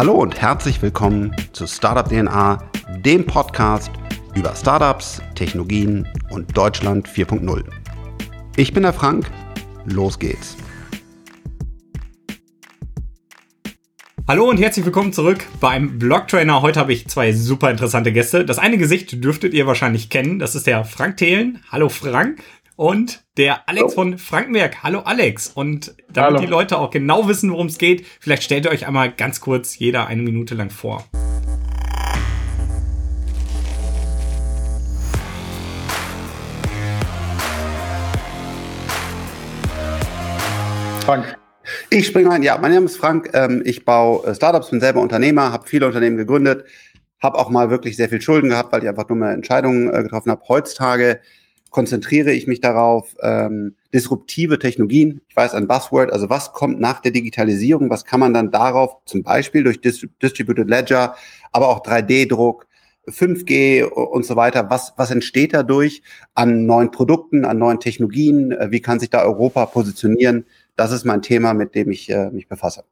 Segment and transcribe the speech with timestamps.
[0.00, 2.70] Hallo und herzlich willkommen zu Startup DNA,
[3.04, 3.90] dem Podcast
[4.34, 7.62] über Startups, Technologien und Deutschland 4.0.
[8.56, 9.30] Ich bin der Frank,
[9.84, 10.56] los geht's.
[14.26, 16.62] Hallo und herzlich willkommen zurück beim Blogtrainer.
[16.62, 18.46] Heute habe ich zwei super interessante Gäste.
[18.46, 20.38] Das eine Gesicht dürftet ihr wahrscheinlich kennen.
[20.38, 21.62] Das ist der Frank Thelen.
[21.70, 22.42] Hallo Frank
[22.80, 24.82] und der Alex von Frankenberg.
[24.82, 25.48] Hallo Alex.
[25.48, 26.40] Und damit Hallo.
[26.40, 29.78] die Leute auch genau wissen, worum es geht, vielleicht stellt ihr euch einmal ganz kurz
[29.78, 31.04] jeder eine Minute lang vor.
[41.04, 41.36] Frank.
[41.90, 42.42] Ich springe ein.
[42.42, 43.28] Ja, mein Name ist Frank.
[43.34, 46.64] Ähm, ich baue äh, Startups, bin selber Unternehmer, habe viele Unternehmen gegründet,
[47.22, 50.30] habe auch mal wirklich sehr viel Schulden gehabt, weil ich einfach dumme Entscheidungen äh, getroffen
[50.30, 50.40] habe.
[50.48, 51.20] Heutzutage
[51.70, 57.00] konzentriere ich mich darauf, ähm, disruptive Technologien, ich weiß ein Buzzword, also was kommt nach
[57.00, 61.14] der Digitalisierung, was kann man dann darauf zum Beispiel durch Distributed Ledger,
[61.52, 62.66] aber auch 3D-Druck,
[63.08, 66.02] 5G und so weiter, was, was entsteht dadurch
[66.34, 70.44] an neuen Produkten, an neuen Technologien, äh, wie kann sich da Europa positionieren?
[70.76, 72.84] Das ist mein Thema, mit dem ich äh, mich befasse.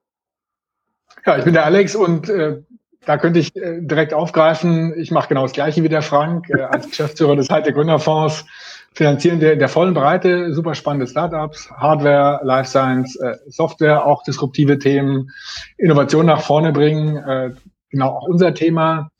[1.26, 2.62] Ja, ich bin der Alex und äh,
[3.08, 4.92] da könnte ich äh, direkt aufgreifen.
[4.98, 8.44] Ich mache genau das Gleiche wie der Frank äh, als Geschäftsführer des Hightech Gründerfonds
[8.92, 14.78] finanzieren der, der vollen Breite super spannende Startups, Hardware, Life Science, äh, Software, auch disruptive
[14.78, 15.30] Themen,
[15.78, 17.16] Innovation nach vorne bringen.
[17.16, 17.52] Äh,
[17.88, 19.10] genau auch unser Thema.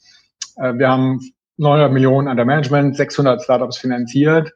[0.57, 1.21] Äh, wir haben
[1.57, 4.53] 900 Millionen an der Management, 600 Startups finanziert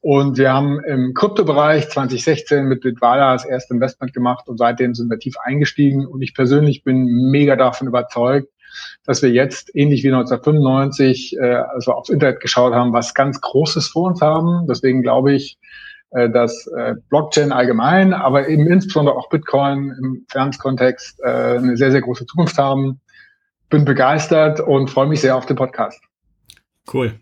[0.00, 5.08] und wir haben im Kryptobereich 2016 mit Bitwala das erste Investment gemacht und seitdem sind
[5.08, 8.48] wir tief eingestiegen und ich persönlich bin mega davon überzeugt,
[9.04, 13.40] dass wir jetzt, ähnlich wie 1995, äh, als wir aufs Internet geschaut haben, was ganz
[13.40, 14.66] Großes vor uns haben.
[14.68, 15.58] Deswegen glaube ich,
[16.10, 21.90] äh, dass äh, Blockchain allgemein, aber eben insbesondere auch Bitcoin im Finanzkontext äh, eine sehr,
[21.90, 23.00] sehr große Zukunft haben.
[23.70, 26.02] Bin begeistert und freue mich sehr auf den Podcast.
[26.92, 27.14] Cool.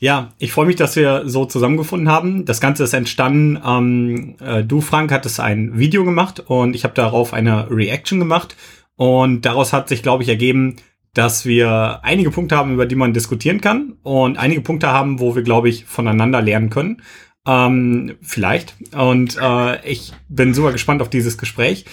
[0.00, 2.44] Ja, ich freue mich, dass wir so zusammengefunden haben.
[2.44, 3.60] Das Ganze ist entstanden.
[3.66, 8.56] Ähm, äh, du, Frank, hattest ein Video gemacht und ich habe darauf eine Reaction gemacht.
[8.98, 10.74] Und daraus hat sich, glaube ich, ergeben,
[11.14, 15.36] dass wir einige Punkte haben, über die man diskutieren kann und einige Punkte haben, wo
[15.36, 17.00] wir, glaube ich, voneinander lernen können.
[17.46, 18.74] Ähm, vielleicht.
[18.92, 21.84] Und äh, ich bin super gespannt auf dieses Gespräch.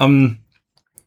[0.00, 0.38] Ähm,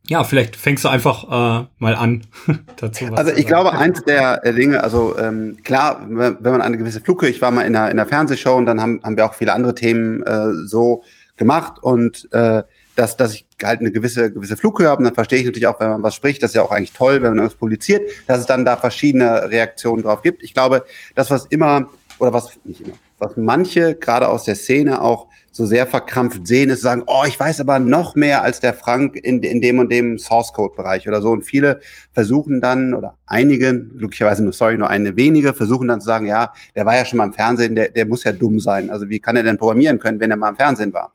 [0.07, 2.23] ja, vielleicht fängst du einfach äh, mal an
[2.77, 3.07] dazu.
[3.13, 7.29] also ich glaube, eins der äh, Dinge, also ähm, klar, wenn man eine gewisse Flughöhe,
[7.29, 9.51] ich war mal in einer, in einer Fernsehshow und dann haben, haben wir auch viele
[9.51, 11.03] andere Themen äh, so
[11.35, 12.63] gemacht und äh,
[13.01, 14.99] dass, dass ich halt eine gewisse, gewisse Flughöhe habe.
[14.99, 16.93] Und dann verstehe ich natürlich auch, wenn man was spricht, das ist ja auch eigentlich
[16.93, 20.43] toll, wenn man irgendwas publiziert, dass es dann da verschiedene Reaktionen drauf gibt.
[20.43, 20.85] Ich glaube,
[21.15, 21.89] das, was immer,
[22.19, 26.69] oder was, nicht immer, was manche gerade aus der Szene auch so sehr verkrampft sehen,
[26.69, 29.91] ist sagen, oh, ich weiß aber noch mehr als der Frank in, in dem und
[29.91, 31.31] dem Source Code Bereich oder so.
[31.31, 31.79] Und viele
[32.13, 36.53] versuchen dann, oder einige, glücklicherweise nur, sorry, nur eine wenige, versuchen dann zu sagen, ja,
[36.75, 38.91] der war ja schon mal im Fernsehen, der, der muss ja dumm sein.
[38.91, 41.11] Also wie kann er denn programmieren können, wenn er mal im Fernsehen war?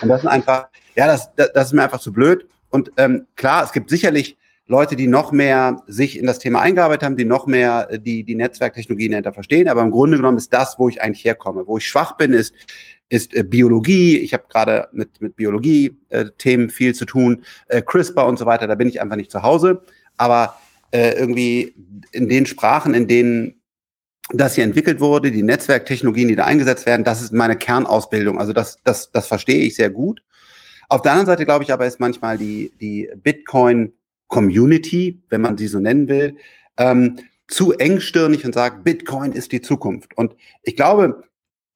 [0.00, 2.46] Und das sind einfach, ja, das, das, das ist mir einfach zu blöd.
[2.70, 4.36] Und ähm, klar, es gibt sicherlich
[4.68, 8.24] Leute, die noch mehr sich in das Thema eingearbeitet haben, die noch mehr äh, die,
[8.24, 9.68] die Netzwerktechnologien dahinter verstehen.
[9.68, 11.66] Aber im Grunde genommen ist das, wo ich eigentlich herkomme.
[11.66, 12.52] Wo ich schwach bin, ist,
[13.08, 14.18] ist äh, Biologie.
[14.18, 18.66] Ich habe gerade mit, mit Biologie-Themen äh, viel zu tun, äh, CRISPR und so weiter.
[18.66, 19.82] Da bin ich einfach nicht zu Hause.
[20.16, 20.56] Aber
[20.90, 21.74] äh, irgendwie
[22.10, 23.60] in den Sprachen, in denen
[24.32, 28.40] das hier entwickelt wurde, die Netzwerktechnologien, die da eingesetzt werden, das ist meine Kernausbildung.
[28.40, 30.20] Also das, das, das verstehe ich sehr gut.
[30.88, 35.66] Auf der anderen Seite glaube ich aber, ist manchmal die, die Bitcoin-Community, wenn man sie
[35.66, 36.36] so nennen will,
[36.76, 40.16] ähm, zu engstirnig und sagt, Bitcoin ist die Zukunft.
[40.16, 41.22] Und ich glaube,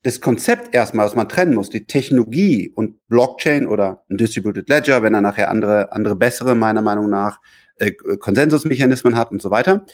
[0.02, 5.02] das Konzept erstmal, was man trennen muss, die Technologie und Blockchain oder ein Distributed Ledger,
[5.02, 7.40] wenn er nachher andere, andere bessere, meiner Meinung nach,
[7.76, 9.84] äh, Konsensusmechanismen hat und so weiter,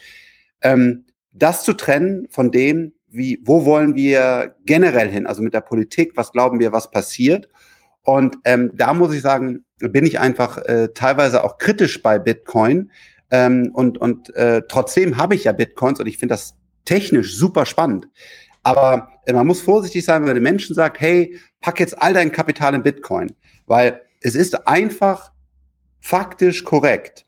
[0.63, 5.61] ähm, das zu trennen von dem, wie, wo wollen wir generell hin, also mit der
[5.61, 7.49] Politik, was glauben wir, was passiert
[8.07, 12.93] und ähm, da muss ich sagen, bin ich einfach äh, teilweise auch kritisch bei Bitcoin.
[13.33, 16.55] Ähm, und und äh, trotzdem habe ich ja Bitcoins und ich finde das
[16.85, 18.07] technisch super spannend.
[18.63, 22.15] Aber äh, man muss vorsichtig sein, wenn man den Menschen sagt, hey, pack jetzt all
[22.15, 23.35] dein Kapital in Bitcoin.
[23.67, 25.33] Weil es ist einfach
[25.99, 27.27] faktisch korrekt,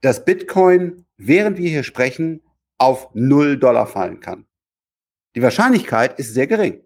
[0.00, 2.40] dass Bitcoin, während wir hier sprechen,
[2.78, 4.46] auf null Dollar fallen kann.
[5.34, 6.82] Die Wahrscheinlichkeit ist sehr gering.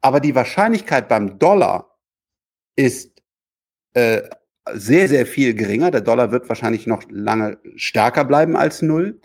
[0.00, 1.95] Aber die Wahrscheinlichkeit beim Dollar
[2.76, 3.10] ist
[3.94, 4.22] äh,
[4.72, 5.90] sehr, sehr viel geringer.
[5.90, 9.20] Der Dollar wird wahrscheinlich noch lange stärker bleiben als null.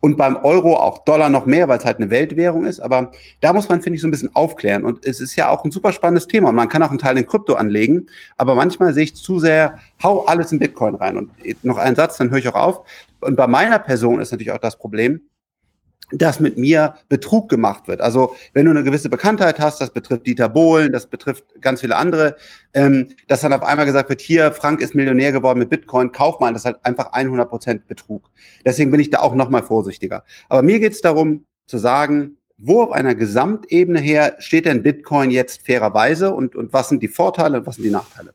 [0.00, 2.80] Und beim Euro auch Dollar noch mehr, weil es halt eine Weltwährung ist.
[2.80, 4.84] Aber da muss man, finde ich, so ein bisschen aufklären.
[4.84, 6.50] Und es ist ja auch ein super spannendes Thema.
[6.50, 8.06] Und man kann auch einen Teil in Krypto anlegen.
[8.36, 11.16] Aber manchmal sehe ich zu sehr, hau alles in Bitcoin rein.
[11.16, 11.30] Und
[11.64, 12.86] noch einen Satz, dann höre ich auch auf.
[13.20, 15.20] Und bei meiner Person ist natürlich auch das Problem,
[16.12, 18.00] dass mit mir Betrug gemacht wird.
[18.00, 21.96] Also wenn du eine gewisse Bekanntheit hast, das betrifft Dieter Bohlen, das betrifft ganz viele
[21.96, 22.36] andere,
[22.74, 26.38] ähm, dass dann auf einmal gesagt wird, hier, Frank ist Millionär geworden mit Bitcoin, kauf
[26.40, 28.30] mal, das ist halt einfach 100 Prozent Betrug.
[28.64, 30.24] Deswegen bin ich da auch nochmal vorsichtiger.
[30.48, 35.30] Aber mir geht es darum zu sagen, wo auf einer Gesamtebene her steht denn Bitcoin
[35.30, 38.32] jetzt fairerweise und, und was sind die Vorteile und was sind die Nachteile?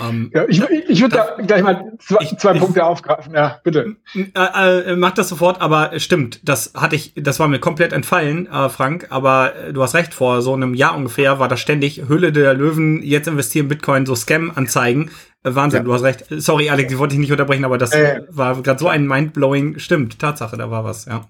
[0.00, 3.32] Um, ähm, ja, ich, ich würde da gleich mal zwei, ich, zwei Punkte ich, aufgreifen.
[3.32, 3.96] Ja, bitte.
[4.14, 8.48] Äh, äh, mach das sofort, aber stimmt, das hatte ich, das war mir komplett entfallen,
[8.50, 9.06] äh, Frank.
[9.10, 12.54] Aber äh, du hast recht, vor so einem Jahr ungefähr war das ständig Höhle der
[12.54, 15.10] Löwen, jetzt investieren Bitcoin, so Scam-Anzeigen.
[15.44, 15.84] Äh, Wahnsinn, ja.
[15.84, 16.24] du hast recht.
[16.28, 19.78] Sorry, Alex, ich wollte dich nicht unterbrechen, aber das äh, war gerade so ein mindblowing.
[19.78, 21.24] Stimmt, Tatsache, da war was, ja.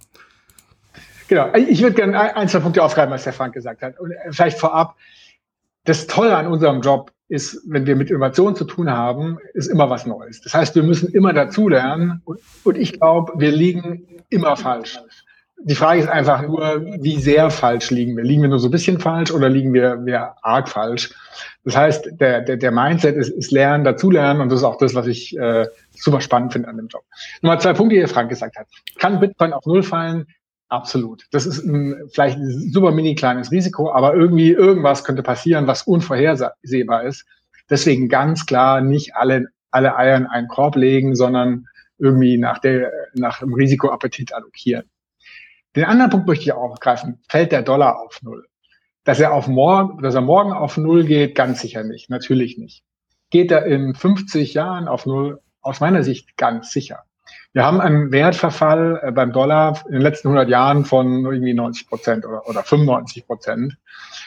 [1.29, 3.99] Genau, ich würde gerne ein, zwei Punkte aufgreifen, was der Frank gesagt hat.
[3.99, 4.97] Und vielleicht vorab,
[5.85, 9.89] das Tolle an unserem Job ist, wenn wir mit Innovation zu tun haben, ist immer
[9.89, 10.41] was Neues.
[10.43, 15.01] Das heißt, wir müssen immer dazulernen und, und ich glaube, wir liegen immer falsch.
[15.67, 18.25] Die Frage ist einfach nur, wie sehr falsch liegen wir?
[18.25, 21.15] Liegen wir nur so ein bisschen falsch oder liegen wir, wir arg falsch?
[21.65, 24.95] Das heißt, der, der, der Mindset ist, ist Lernen, dazulernen und das ist auch das,
[24.95, 27.05] was ich äh, super spannend finde an dem Job.
[27.41, 28.67] Nummer zwei Punkte, die Frank gesagt hat.
[28.99, 30.27] Kann Bitcoin auf Null fallen?
[30.69, 31.27] Absolut.
[31.31, 35.83] Das ist ein, vielleicht ein super mini kleines Risiko, aber irgendwie irgendwas könnte passieren, was
[35.83, 37.27] unvorhersehbar ist.
[37.71, 41.67] Deswegen ganz klar nicht alle, alle Eier in einen Korb legen, sondern
[41.99, 44.91] irgendwie nach, der, nach dem Risikoappetit allokieren.
[45.77, 47.21] Den anderen Punkt möchte ich aufgreifen.
[47.29, 48.47] Fällt der Dollar auf Null?
[49.05, 52.11] Dass er auf morgen, dass er morgen auf Null geht, ganz sicher nicht.
[52.11, 52.85] Natürlich nicht.
[53.31, 55.41] Geht er in 50 Jahren auf Null?
[55.61, 57.05] Aus meiner Sicht ganz sicher.
[57.55, 61.89] Wir haben einen Wertverfall äh, beim Dollar in den letzten 100 Jahren von irgendwie 90
[61.89, 63.79] Prozent oder, oder 95 Prozent.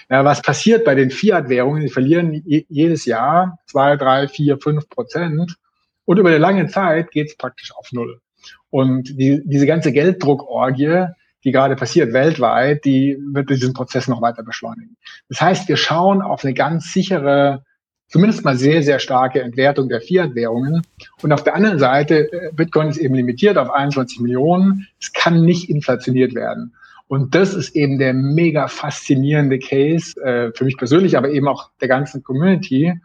[0.09, 1.81] Ja, was passiert bei den Fiat-Währungen?
[1.81, 5.57] Die verlieren jedes Jahr zwei, drei, vier, fünf Prozent.
[6.05, 8.21] Und über eine lange Zeit geht es praktisch auf Null.
[8.69, 11.07] Und die, diese ganze Gelddruckorgie,
[11.43, 14.95] die gerade passiert weltweit, die wird diesen Prozess noch weiter beschleunigen.
[15.27, 17.65] Das heißt, wir schauen auf eine ganz sichere
[18.07, 20.81] zumindest mal sehr, sehr starke Entwertung der Fiat-Währungen.
[21.21, 24.87] Und auf der anderen Seite, äh, Bitcoin ist eben limitiert auf 21 Millionen.
[24.99, 26.73] Es kann nicht inflationiert werden.
[27.07, 31.69] Und das ist eben der mega faszinierende Case äh, für mich persönlich, aber eben auch
[31.79, 32.99] der ganzen Community.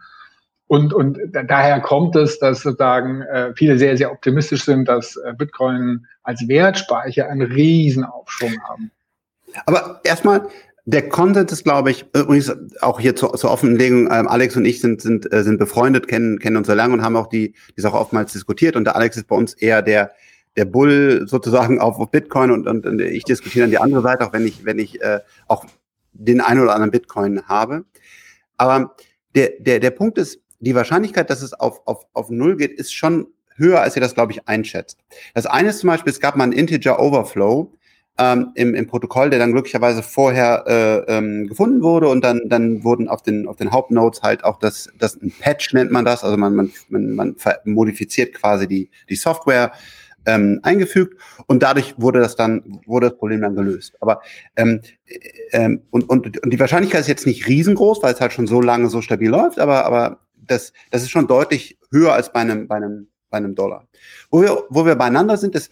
[0.67, 5.33] Und, und daher kommt es, dass sozusagen äh, viele sehr, sehr optimistisch sind, dass äh,
[5.37, 8.91] Bitcoin als Wertspeicher einen Riesenaufschwung haben.
[9.65, 10.47] Aber erstmal,
[10.85, 12.51] der Content ist, glaube ich, übrigens
[12.81, 16.39] auch hier zur, zur Offenlegung, ähm, Alex und ich sind, sind, äh, sind befreundet, kennen,
[16.39, 18.75] kennen uns sehr lange und haben auch die, die Sache oftmals diskutiert.
[18.75, 20.11] Und der Alex ist bei uns eher der,
[20.57, 24.25] der Bull sozusagen auf, auf Bitcoin und, und, und ich diskutiere dann die andere Seite,
[24.25, 25.65] auch wenn ich, wenn ich äh, auch
[26.11, 27.85] den einen oder anderen Bitcoin habe.
[28.57, 28.95] Aber
[29.35, 32.93] der, der, der Punkt ist, die Wahrscheinlichkeit, dass es auf, auf, auf Null geht, ist
[32.93, 34.99] schon höher, als ihr das, glaube ich, einschätzt.
[35.33, 37.73] Das eine ist zum Beispiel, es gab mal einen Integer Overflow,
[38.17, 42.83] ähm, im, im Protokoll, der dann glücklicherweise vorher äh, ähm, gefunden wurde und dann, dann
[42.83, 46.23] wurden auf den, auf den Hauptnodes halt auch das, das ein Patch nennt man das,
[46.23, 49.71] also man, man, man, man modifiziert quasi die, die Software
[50.25, 53.95] ähm, eingefügt und dadurch wurde das dann, wurde das Problem dann gelöst.
[53.99, 54.21] Aber
[54.55, 55.17] ähm, äh,
[55.51, 58.61] ähm, und, und, und die Wahrscheinlichkeit ist jetzt nicht riesengroß, weil es halt schon so
[58.61, 62.67] lange so stabil läuft, aber, aber das, das ist schon deutlich höher als bei einem,
[62.67, 63.87] bei einem, bei einem Dollar.
[64.29, 65.71] Wo wir, wo wir beieinander sind, ist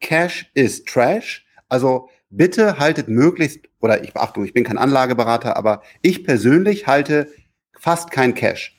[0.00, 5.82] Cash is Trash also bitte haltet möglichst, oder ich Beachtung, ich bin kein Anlageberater, aber
[6.02, 7.28] ich persönlich halte
[7.78, 8.72] fast kein Cash.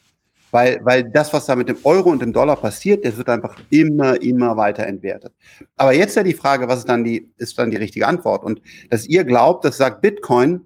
[0.52, 3.58] Weil, weil das, was da mit dem Euro und dem Dollar passiert, das wird einfach
[3.70, 5.34] immer, immer weiter entwertet.
[5.76, 8.46] Aber jetzt ja die Frage, was ist dann die, ist dann die richtige Antwort?
[8.46, 10.62] Und dass ihr glaubt, das sagt Bitcoin,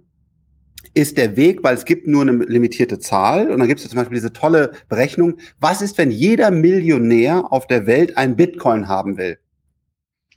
[0.94, 3.50] ist der Weg, weil es gibt nur eine limitierte Zahl.
[3.50, 5.38] Und dann gibt es zum Beispiel diese tolle Berechnung.
[5.60, 9.40] Was ist, wenn jeder Millionär auf der Welt ein Bitcoin haben will?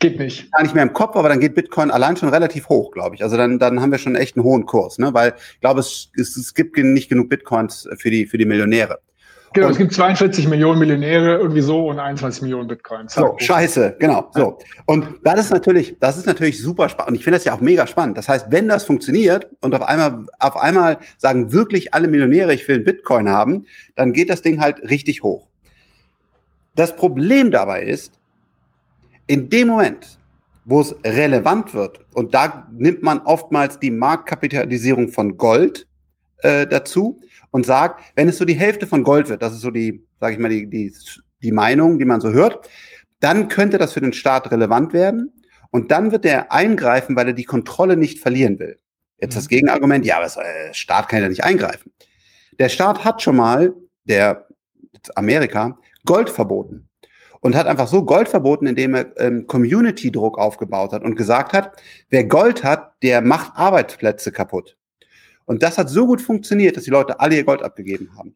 [0.04, 0.52] Geht nicht.
[0.52, 3.23] Gar nicht mehr im Kopf, aber dann geht Bitcoin allein schon relativ hoch, glaube ich.
[3.23, 5.14] Also dann, dann haben wir schon echt einen hohen Kurs, ne?
[5.14, 8.99] Weil ich glaube, es, es, es gibt nicht genug Bitcoins für die, für die Millionäre.
[9.54, 13.14] Genau, und, es gibt 42 Millionen Millionäre irgendwie so und 21 Millionen Bitcoins.
[13.14, 14.28] So, scheiße, genau.
[14.34, 14.58] So.
[14.84, 17.12] Und das ist natürlich, das ist natürlich super spannend.
[17.12, 18.18] Und ich finde das ja auch mega spannend.
[18.18, 22.68] Das heißt, wenn das funktioniert und auf einmal, auf einmal sagen wirklich alle Millionäre, ich
[22.68, 25.49] will einen Bitcoin haben, dann geht das Ding halt richtig hoch.
[26.75, 28.12] Das Problem dabei ist,
[29.26, 30.19] in dem Moment,
[30.64, 35.87] wo es relevant wird, und da nimmt man oftmals die Marktkapitalisierung von Gold
[36.38, 39.71] äh, dazu und sagt, wenn es so die Hälfte von Gold wird, das ist so
[39.71, 40.93] die, sage ich mal, die, die,
[41.43, 42.69] die Meinung, die man so hört,
[43.21, 45.33] dann könnte das für den Staat relevant werden.
[45.71, 48.78] Und dann wird er eingreifen, weil er die Kontrolle nicht verlieren will.
[49.19, 49.49] Jetzt das mhm.
[49.49, 51.93] Gegenargument, ja, aber der äh, Staat kann ja nicht eingreifen.
[52.59, 53.73] Der Staat hat schon mal,
[54.04, 54.47] der
[55.16, 56.88] Amerika, Gold verboten.
[57.44, 61.76] Und hat einfach so Gold verboten, indem er ähm, Community-Druck aufgebaut hat und gesagt hat,
[62.08, 64.78] wer Gold hat, der macht Arbeitsplätze kaputt.
[65.44, 68.34] Und das hat so gut funktioniert, dass die Leute alle ihr Gold abgegeben haben.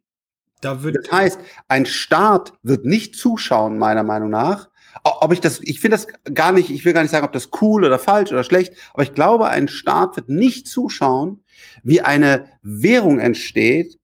[0.61, 4.69] Da das heißt, ein Staat wird nicht zuschauen, meiner Meinung nach.
[5.05, 7.49] Ob ich das, ich finde das gar nicht, ich will gar nicht sagen, ob das
[7.63, 11.43] cool oder falsch oder schlecht, aber ich glaube, ein Staat wird nicht zuschauen,
[11.83, 13.99] wie eine Währung entsteht,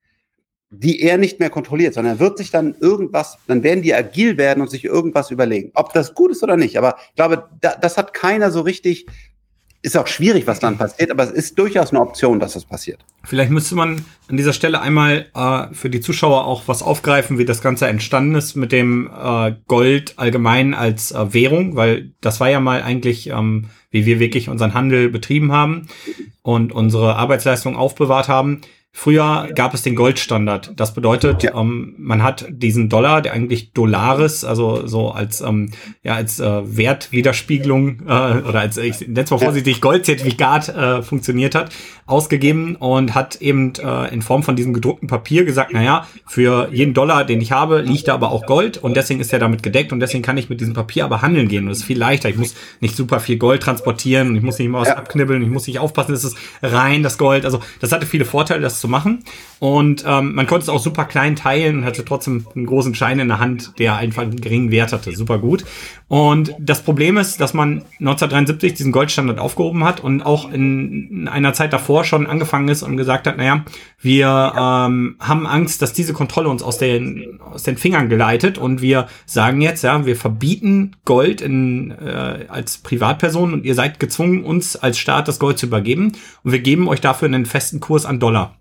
[0.78, 4.36] die er nicht mehr kontrolliert, sondern er wird sich dann irgendwas, dann werden die agil
[4.36, 5.70] werden und sich irgendwas überlegen.
[5.74, 9.06] Ob das gut ist oder nicht, aber ich glaube, da, das hat keiner so richtig
[9.84, 13.04] ist auch schwierig, was dann passiert, aber es ist durchaus eine Option, dass das passiert.
[13.22, 17.44] Vielleicht müsste man an dieser Stelle einmal äh, für die Zuschauer auch was aufgreifen, wie
[17.44, 22.48] das Ganze entstanden ist mit dem äh, Gold allgemein als äh, Währung, weil das war
[22.48, 25.88] ja mal eigentlich, ähm, wie wir wirklich unseren Handel betrieben haben
[26.40, 28.62] und unsere Arbeitsleistung aufbewahrt haben.
[28.96, 30.72] Früher gab es den Goldstandard.
[30.76, 31.60] Das bedeutet, ja.
[31.60, 35.72] ähm, man hat diesen Dollar, der eigentlich Dollaris, also so als ähm,
[36.04, 41.56] ja als äh, Wertwiderspiegelung äh, oder als ich nenne es mal vorsichtig Goldzertifikat äh, funktioniert
[41.56, 41.74] hat,
[42.06, 46.94] ausgegeben und hat eben äh, in Form von diesem gedruckten Papier gesagt, naja, für jeden
[46.94, 49.92] Dollar, den ich habe, liegt da aber auch Gold und deswegen ist er damit gedeckt
[49.92, 52.28] und deswegen kann ich mit diesem Papier aber handeln gehen und es ist viel leichter.
[52.28, 54.98] Ich muss nicht super viel Gold transportieren und ich muss nicht immer was ja.
[54.98, 57.44] abknibbeln, ich muss nicht aufpassen, es ist rein das Gold.
[57.44, 59.24] Also das hatte viele Vorteile, das zu machen.
[59.60, 63.18] Und ähm, man konnte es auch super klein teilen und hatte trotzdem einen großen Schein
[63.18, 65.10] in der Hand, der einfach einen geringen Wert hatte.
[65.16, 65.64] Super gut.
[66.06, 71.54] Und das Problem ist, dass man 1973 diesen Goldstandard aufgehoben hat und auch in einer
[71.54, 73.64] Zeit davor schon angefangen ist und gesagt hat, naja,
[73.98, 78.82] wir ähm, haben Angst, dass diese Kontrolle uns aus den, aus den Fingern geleitet und
[78.82, 84.44] wir sagen jetzt, ja, wir verbieten Gold in, äh, als Privatperson und ihr seid gezwungen,
[84.44, 86.12] uns als Staat das Gold zu übergeben
[86.42, 88.58] und wir geben euch dafür einen festen Kurs an Dollar.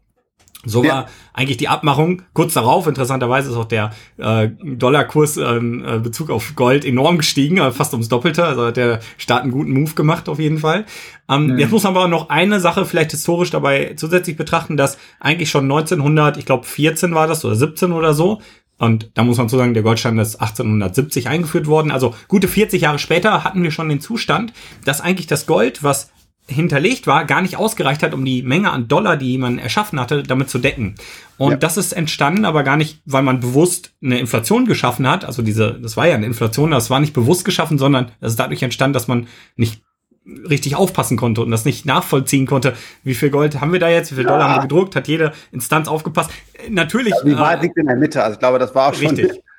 [0.66, 1.06] So war ja.
[1.34, 2.22] eigentlich die Abmachung.
[2.34, 7.58] Kurz darauf, interessanterweise, ist auch der äh, Dollarkurs ähm, äh, Bezug auf Gold enorm gestiegen,
[7.58, 8.46] äh, fast ums Doppelte.
[8.46, 10.86] Also hat der Staat einen guten Move gemacht auf jeden Fall.
[11.30, 11.60] Ähm, mhm.
[11.60, 15.64] Jetzt muss man aber noch eine Sache vielleicht historisch dabei zusätzlich betrachten, dass eigentlich schon
[15.66, 18.40] 1900, ich glaube 14 war das oder 17 oder so,
[18.80, 21.92] und da muss man zu sagen, der Goldstandard ist 1870 eingeführt worden.
[21.92, 24.52] Also gute 40 Jahre später hatten wir schon den Zustand,
[24.84, 26.12] dass eigentlich das Gold, was
[26.48, 30.24] hinterlegt war, gar nicht ausgereicht hat, um die Menge an Dollar, die man erschaffen hatte,
[30.24, 30.96] damit zu decken.
[31.38, 31.58] Und ja.
[31.58, 35.24] das ist entstanden, aber gar nicht, weil man bewusst eine Inflation geschaffen hat.
[35.24, 38.40] Also diese, das war ja eine Inflation, das war nicht bewusst geschaffen, sondern es ist
[38.40, 39.82] dadurch entstanden, dass man nicht
[40.26, 42.74] richtig aufpassen konnte und das nicht nachvollziehen konnte.
[43.04, 44.12] Wie viel Gold haben wir da jetzt?
[44.12, 44.32] Wie viel ja.
[44.32, 44.96] Dollar haben wir gedruckt?
[44.96, 46.30] Hat jede Instanz aufgepasst?
[46.70, 47.14] Natürlich.
[47.14, 48.24] Also die Wahrheit äh, liegt in der Mitte.
[48.24, 49.08] Also ich glaube, das war auch schon.
[49.08, 49.42] Richtig.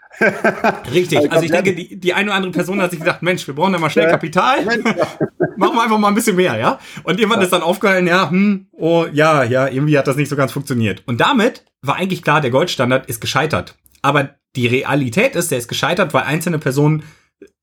[0.92, 1.18] Richtig.
[1.18, 3.54] Also, also ich denke, die, die eine oder andere Person hat sich gedacht, Mensch, wir
[3.54, 4.64] brauchen da mal schnell Kapital.
[5.56, 6.78] Machen wir einfach mal ein bisschen mehr, ja?
[7.02, 10.36] Und irgendwann ist dann aufgefallen, ja, hm, oh, ja, ja, irgendwie hat das nicht so
[10.36, 11.02] ganz funktioniert.
[11.06, 13.76] Und damit war eigentlich klar, der Goldstandard ist gescheitert.
[14.02, 17.04] Aber die Realität ist, der ist gescheitert, weil einzelne Personen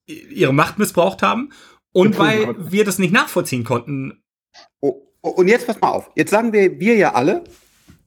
[0.05, 1.51] ihre Macht missbraucht haben
[1.93, 4.24] und weil wir das nicht nachvollziehen konnten.
[4.79, 6.10] Oh, oh, und jetzt pass mal auf.
[6.15, 7.43] Jetzt sagen wir, wir ja alle,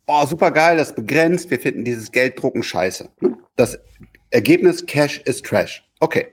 [0.06, 3.10] oh, super geil, das begrenzt, wir finden dieses Gelddrucken scheiße.
[3.56, 3.78] Das
[4.34, 5.88] Ergebnis Cash ist Trash.
[6.00, 6.26] Okay.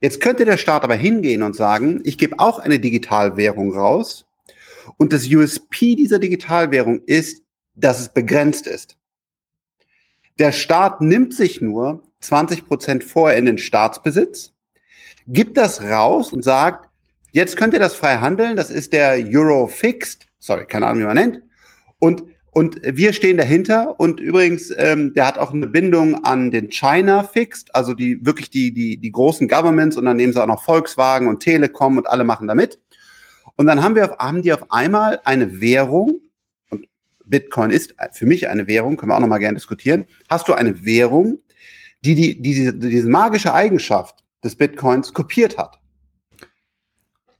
[0.00, 4.26] Jetzt könnte der Staat aber hingehen und sagen, ich gebe auch eine Digitalwährung raus.
[4.96, 7.42] Und das USP dieser Digitalwährung ist,
[7.74, 8.96] dass es begrenzt ist.
[10.38, 14.52] Der Staat nimmt sich nur 20 Prozent vorher in den Staatsbesitz,
[15.26, 16.88] gibt das raus und sagt,
[17.32, 21.06] jetzt könnt ihr das frei handeln, das ist der Euro Fixed, sorry, keine Ahnung, wie
[21.06, 21.42] man nennt,
[21.98, 22.22] und
[22.54, 23.98] und wir stehen dahinter.
[23.98, 28.50] Und übrigens, ähm, der hat auch eine Bindung an den China Fixed, also die wirklich
[28.50, 32.06] die, die, die großen Governments und dann nehmen sie auch noch Volkswagen und Telekom und
[32.06, 32.78] alle machen da mit.
[33.56, 36.20] Und dann haben wir auf, haben die auf einmal eine Währung,
[36.68, 36.86] und
[37.24, 40.04] Bitcoin ist für mich eine Währung, können wir auch noch mal gerne diskutieren.
[40.28, 41.38] Hast du eine Währung,
[42.04, 45.81] die, die, die diese, diese magische Eigenschaft des Bitcoins kopiert hat?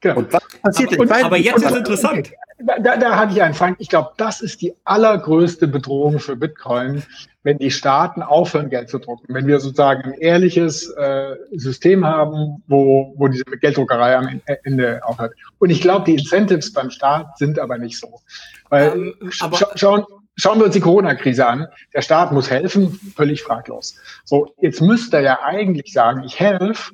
[0.03, 0.19] Genau.
[0.19, 0.93] Und was passiert?
[0.93, 2.33] Aber, und, aber jetzt ist interessant
[2.65, 3.77] da, da hatte ich einen Frank.
[3.79, 7.03] Ich glaube, das ist die allergrößte Bedrohung für Bitcoin,
[7.43, 9.35] wenn die Staaten aufhören, Geld zu drucken.
[9.35, 15.35] Wenn wir sozusagen ein ehrliches äh, System haben, wo, wo diese Gelddruckerei am Ende aufhört.
[15.59, 18.21] Und ich glaube, die Incentives beim Staat sind aber nicht so.
[18.69, 20.05] Weil ähm, aber scha schauen,
[20.37, 21.67] schauen wir uns die Corona-Krise an.
[21.95, 23.97] Der Staat muss helfen, völlig fraglos.
[24.25, 26.93] So, jetzt müsste er ja eigentlich sagen, ich helfe,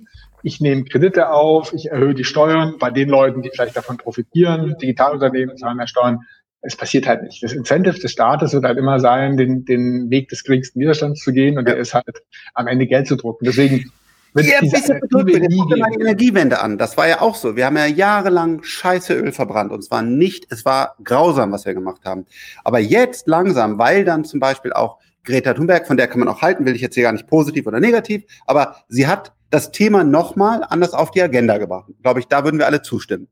[0.48, 4.76] ich nehme Kredite auf, ich erhöhe die Steuern bei den Leuten, die vielleicht davon profitieren.
[4.80, 6.20] Digitalunternehmen zahlen mehr Steuern.
[6.62, 7.42] es passiert halt nicht.
[7.42, 11.32] Das Incentive des Staates wird halt immer sein, den, den Weg des geringsten Widerstands zu
[11.32, 12.22] gehen und der ist halt
[12.54, 13.44] am Ende Geld zu drucken.
[13.44, 13.92] Deswegen
[14.34, 15.84] ja, diese Alternative nie geben.
[15.94, 16.78] die Energiewende an.
[16.78, 17.56] Das war ja auch so.
[17.56, 21.66] Wir haben ja jahrelang scheiße Öl verbrannt und es war nicht, es war grausam, was
[21.66, 22.26] wir gemacht haben.
[22.64, 24.98] Aber jetzt langsam, weil dann zum Beispiel auch
[25.28, 27.66] Greta Thunberg, von der kann man auch halten, will ich jetzt hier gar nicht positiv
[27.66, 31.90] oder negativ, aber sie hat das Thema nochmal anders auf die Agenda gebracht.
[32.02, 33.28] Glaube ich, da würden wir alle zustimmen.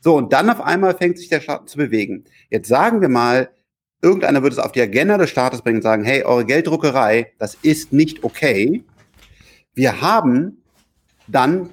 [0.00, 2.24] So, und dann auf einmal fängt sich der Staat zu bewegen.
[2.50, 3.50] Jetzt sagen wir mal,
[4.00, 7.56] irgendeiner würde es auf die Agenda des Staates bringen und sagen, hey, eure Gelddruckerei, das
[7.62, 8.84] ist nicht okay.
[9.74, 10.62] Wir haben
[11.26, 11.68] dann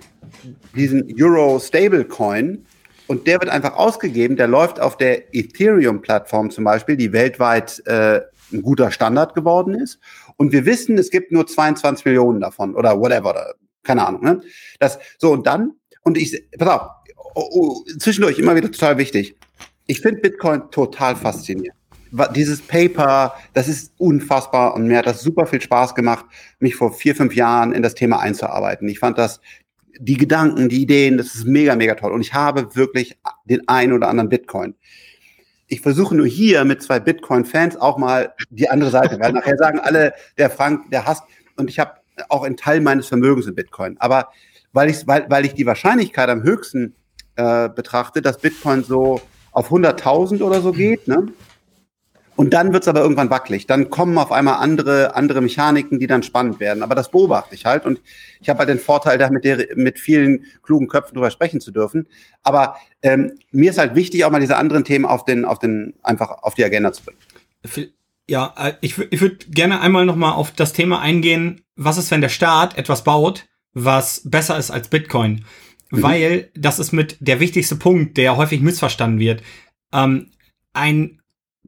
[0.75, 2.65] diesen Euro Stablecoin
[3.07, 8.21] und der wird einfach ausgegeben, der läuft auf der Ethereum-Plattform zum Beispiel, die weltweit äh,
[8.51, 9.99] ein guter Standard geworden ist.
[10.37, 14.23] Und wir wissen, es gibt nur 22 Millionen davon oder whatever, oder, keine Ahnung.
[14.23, 14.41] Ne?
[14.79, 15.73] Das, so, und dann,
[16.03, 16.89] und ich, pass auf,
[17.35, 19.35] oh, oh, zwischendurch immer wieder total wichtig.
[19.87, 21.77] Ich finde Bitcoin total faszinierend.
[22.33, 26.25] Dieses Paper, das ist unfassbar und mir hat das super viel Spaß gemacht,
[26.59, 28.87] mich vor vier, fünf Jahren in das Thema einzuarbeiten.
[28.87, 29.41] Ich fand das,
[29.99, 32.13] die Gedanken, die Ideen, das ist mega, mega toll.
[32.13, 34.75] Und ich habe wirklich den einen oder anderen Bitcoin.
[35.67, 39.79] Ich versuche nur hier mit zwei Bitcoin-Fans auch mal die andere Seite, weil nachher sagen
[39.79, 41.23] alle, der Frank, der hasst.
[41.55, 41.93] Und ich habe
[42.29, 43.97] auch einen Teil meines Vermögens in Bitcoin.
[43.99, 44.29] Aber
[44.73, 46.95] weil ich, weil, weil ich die Wahrscheinlichkeit am höchsten
[47.35, 51.27] äh, betrachte, dass Bitcoin so auf 100.000 oder so geht, ne?
[52.35, 53.65] Und dann wird's aber irgendwann wackelig.
[53.65, 56.83] Dann kommen auf einmal andere, andere Mechaniken, die dann spannend werden.
[56.83, 57.85] Aber das beobachte ich halt.
[57.85, 58.01] Und
[58.41, 61.71] ich habe halt den Vorteil, da mit, der, mit vielen klugen Köpfen drüber sprechen zu
[61.71, 62.07] dürfen.
[62.43, 65.93] Aber ähm, mir ist halt wichtig, auch mal diese anderen Themen auf den, auf den,
[66.03, 67.91] einfach auf die Agenda zu bringen.
[68.29, 72.21] Ja, äh, ich, ich würde gerne einmal nochmal auf das Thema eingehen, was ist, wenn
[72.21, 75.45] der Staat etwas baut, was besser ist als Bitcoin?
[75.91, 76.03] Mhm.
[76.03, 79.43] weil das ist mit der wichtigste Punkt, der häufig missverstanden wird.
[79.93, 80.31] Ähm,
[80.73, 81.21] ein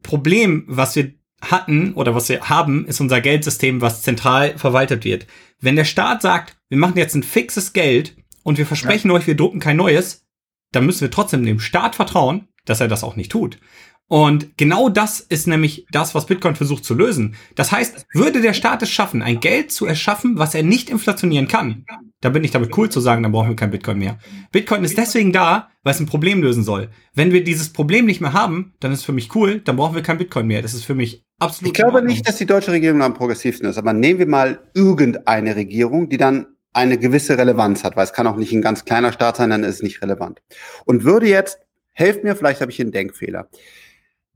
[0.07, 5.27] Problem, was wir hatten oder was wir haben, ist unser Geldsystem, was zentral verwaltet wird.
[5.59, 9.15] Wenn der Staat sagt, wir machen jetzt ein fixes Geld und wir versprechen ja.
[9.15, 10.25] euch, wir drucken kein neues,
[10.71, 13.59] dann müssen wir trotzdem dem Staat vertrauen, dass er das auch nicht tut.
[14.07, 17.35] Und genau das ist nämlich das, was Bitcoin versucht zu lösen.
[17.55, 21.47] Das heißt, würde der Staat es schaffen, ein Geld zu erschaffen, was er nicht inflationieren
[21.47, 21.85] kann,
[22.21, 24.17] da bin ich damit cool zu sagen, dann brauchen wir kein Bitcoin mehr.
[24.51, 26.89] Bitcoin ist deswegen da, weil es ein Problem lösen soll.
[27.13, 29.93] Wenn wir dieses Problem nicht mehr haben, dann ist es für mich cool, dann brauchen
[29.93, 30.63] wir kein Bitcoin mehr.
[30.63, 31.77] Das ist für mich absolut.
[31.77, 35.55] Ich glaube nicht, dass die deutsche Regierung am progressivsten ist, aber nehmen wir mal irgendeine
[35.55, 39.11] Regierung, die dann eine gewisse Relevanz hat, weil es kann auch nicht ein ganz kleiner
[39.11, 40.41] Staat sein, dann ist es nicht relevant.
[40.85, 41.59] Und würde jetzt,
[41.93, 43.47] helft mir, vielleicht habe ich hier einen Denkfehler,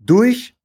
[0.05, 0.55] durch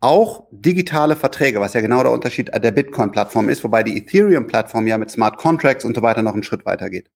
[0.00, 4.96] auch digitale Verträge, was ja genau der Unterschied der Bitcoin-Plattform ist, wobei die Ethereum-Plattform ja
[4.96, 7.10] mit Smart Contracts und so weiter noch einen Schritt weiter geht.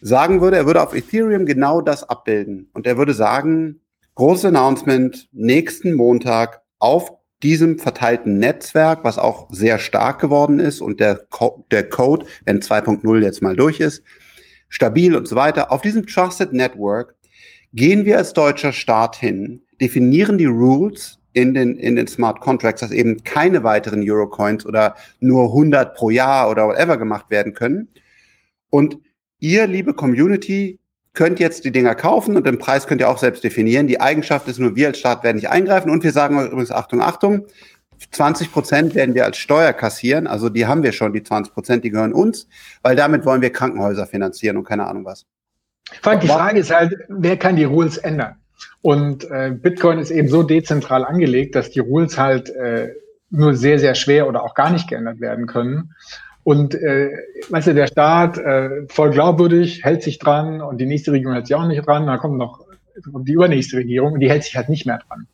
[0.00, 2.68] Sagen würde, er würde auf Ethereum genau das abbilden.
[2.74, 3.80] Und er würde sagen,
[4.14, 7.12] großes Announcement nächsten Montag auf
[7.42, 12.60] diesem verteilten Netzwerk, was auch sehr stark geworden ist und der, Co der Code, wenn
[12.60, 14.02] 2.0 jetzt mal durch ist,
[14.68, 17.15] stabil und so weiter, auf diesem Trusted Network
[17.76, 22.80] gehen wir als deutscher Staat hin, definieren die Rules in den, in den Smart Contracts,
[22.80, 27.88] dass eben keine weiteren Eurocoins oder nur 100 pro Jahr oder whatever gemacht werden können.
[28.70, 28.98] Und
[29.38, 30.80] ihr, liebe Community,
[31.12, 33.86] könnt jetzt die Dinger kaufen und den Preis könnt ihr auch selbst definieren.
[33.86, 37.02] Die Eigenschaft ist nur, wir als Staat werden nicht eingreifen und wir sagen übrigens, Achtung,
[37.02, 37.46] Achtung,
[38.10, 41.84] 20 Prozent werden wir als Steuer kassieren, also die haben wir schon, die 20 Prozent,
[41.84, 42.48] die gehören uns,
[42.82, 45.26] weil damit wollen wir Krankenhäuser finanzieren und keine Ahnung was.
[46.02, 48.36] Frank, die Frage ist halt, wer kann die Rules ändern?
[48.82, 52.92] Und äh, Bitcoin ist eben so dezentral angelegt, dass die Rules halt äh,
[53.30, 55.92] nur sehr, sehr schwer oder auch gar nicht geändert werden können.
[56.44, 57.10] Und äh,
[57.50, 61.48] weißt du, der Staat äh, voll glaubwürdig, hält sich dran und die nächste Regierung hält
[61.48, 62.06] sich auch nicht dran.
[62.06, 62.64] Dann kommt noch
[63.04, 65.26] die übernächste Regierung und die hält sich halt nicht mehr dran.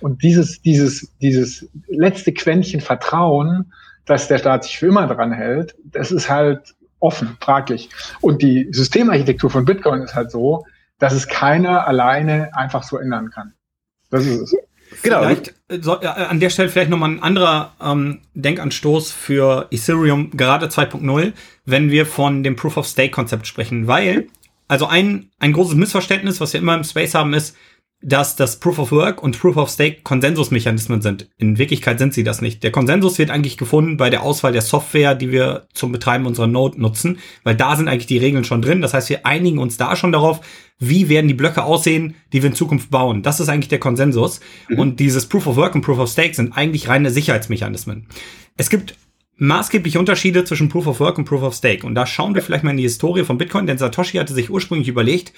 [0.00, 3.72] Und dieses, dieses, dieses letzte Quäntchen Vertrauen,
[4.06, 7.90] dass der Staat sich für immer dran hält, das ist halt offen, fraglich.
[8.20, 10.64] Und die Systemarchitektur von Bitcoin ist halt so,
[10.98, 13.52] dass es keiner alleine einfach so ändern kann.
[14.10, 14.56] Das ist es.
[15.02, 15.22] Genau.
[15.22, 20.30] Vielleicht äh, so, äh, an der Stelle vielleicht nochmal ein anderer ähm, Denkanstoß für Ethereum,
[20.30, 21.32] gerade 2.0,
[21.64, 24.28] wenn wir von dem Proof of Stake Konzept sprechen, weil,
[24.68, 27.56] also ein, ein großes Missverständnis, was wir immer im Space haben, ist,
[28.04, 31.30] dass das Proof of Work und Proof of Stake Konsensusmechanismen sind.
[31.38, 32.62] In Wirklichkeit sind sie das nicht.
[32.62, 36.46] Der Konsensus wird eigentlich gefunden bei der Auswahl der Software, die wir zum Betreiben unserer
[36.46, 38.82] Node nutzen, weil da sind eigentlich die Regeln schon drin.
[38.82, 40.40] Das heißt, wir einigen uns da schon darauf,
[40.78, 43.22] wie werden die Blöcke aussehen, die wir in Zukunft bauen.
[43.22, 44.40] Das ist eigentlich der Konsensus.
[44.68, 44.78] Mhm.
[44.78, 48.06] Und dieses Proof of Work und Proof of Stake sind eigentlich reine Sicherheitsmechanismen.
[48.58, 48.96] Es gibt
[49.36, 51.86] maßgebliche Unterschiede zwischen Proof of Work und Proof of Stake.
[51.86, 54.50] Und da schauen wir vielleicht mal in die Historie von Bitcoin, denn Satoshi hatte sich
[54.50, 55.32] ursprünglich überlegt,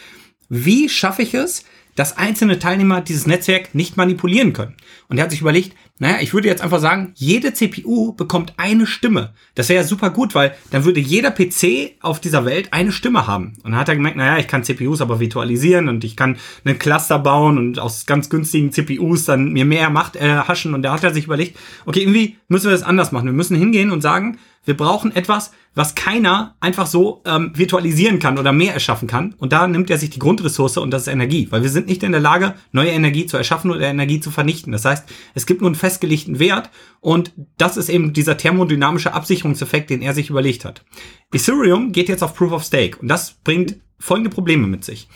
[0.48, 1.64] wie schaffe ich es,
[1.96, 4.74] dass einzelne Teilnehmer dieses Netzwerk nicht manipulieren können.
[5.09, 8.87] Und er hat sich überlegt, naja, ich würde jetzt einfach sagen, jede CPU bekommt eine
[8.87, 9.32] Stimme.
[9.54, 13.26] Das wäre ja super gut, weil dann würde jeder PC auf dieser Welt eine Stimme
[13.26, 13.54] haben.
[13.62, 16.78] Und dann hat er gemerkt, naja, ich kann CPUs aber virtualisieren und ich kann einen
[16.78, 20.74] Cluster bauen und aus ganz günstigen CPUs dann mir mehr Macht erhaschen.
[20.74, 23.26] Und da hat er sich überlegt, okay, irgendwie müssen wir das anders machen.
[23.26, 28.38] Wir müssen hingehen und sagen, wir brauchen etwas, was keiner einfach so ähm, virtualisieren kann
[28.38, 29.35] oder mehr erschaffen kann.
[29.38, 32.03] Und da nimmt er sich die Grundressource und das ist Energie, weil wir sind nicht
[32.03, 34.72] in der Lage, neue Energie zu erschaffen oder Energie zu vernichten.
[34.72, 36.70] Das heißt, es gibt nur einen festgelegten Wert
[37.01, 40.85] und das ist eben dieser thermodynamische Absicherungseffekt, den er sich überlegt hat.
[41.33, 45.09] Ethereum geht jetzt auf Proof of Stake und das bringt folgende Probleme mit sich.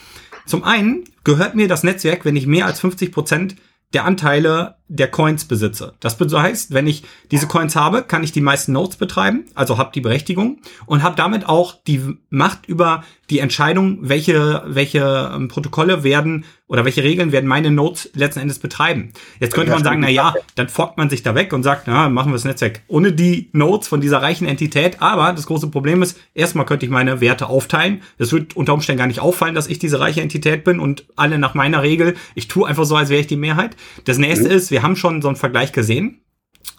[0.47, 3.57] Zum einen gehört mir das Netzwerk, wenn ich mehr als 50 Prozent
[3.93, 5.95] der Anteile der Coins besitze.
[6.01, 9.93] Das heißt, wenn ich diese Coins habe, kann ich die meisten Nodes betreiben, also habe
[9.95, 16.03] die Berechtigung und habe damit auch die Macht über die Entscheidung, welche welche ähm, Protokolle
[16.03, 19.13] werden oder welche Regeln werden meine Nodes letzten Endes betreiben.
[19.39, 22.09] Jetzt könnte man sagen, na ja, dann forkt man sich da weg und sagt, na,
[22.09, 26.03] machen wir das Netzwerk ohne die Nodes von dieser reichen Entität, aber das große Problem
[26.03, 28.03] ist, erstmal könnte ich meine Werte aufteilen.
[28.19, 31.39] Es wird unter Umständen gar nicht auffallen, dass ich diese reiche Entität bin und alle
[31.39, 33.77] nach meiner Regel, ich tue einfach so, als wäre ich die Mehrheit.
[34.05, 34.55] Das nächste mhm.
[34.55, 36.23] ist, wir haben schon so einen Vergleich gesehen.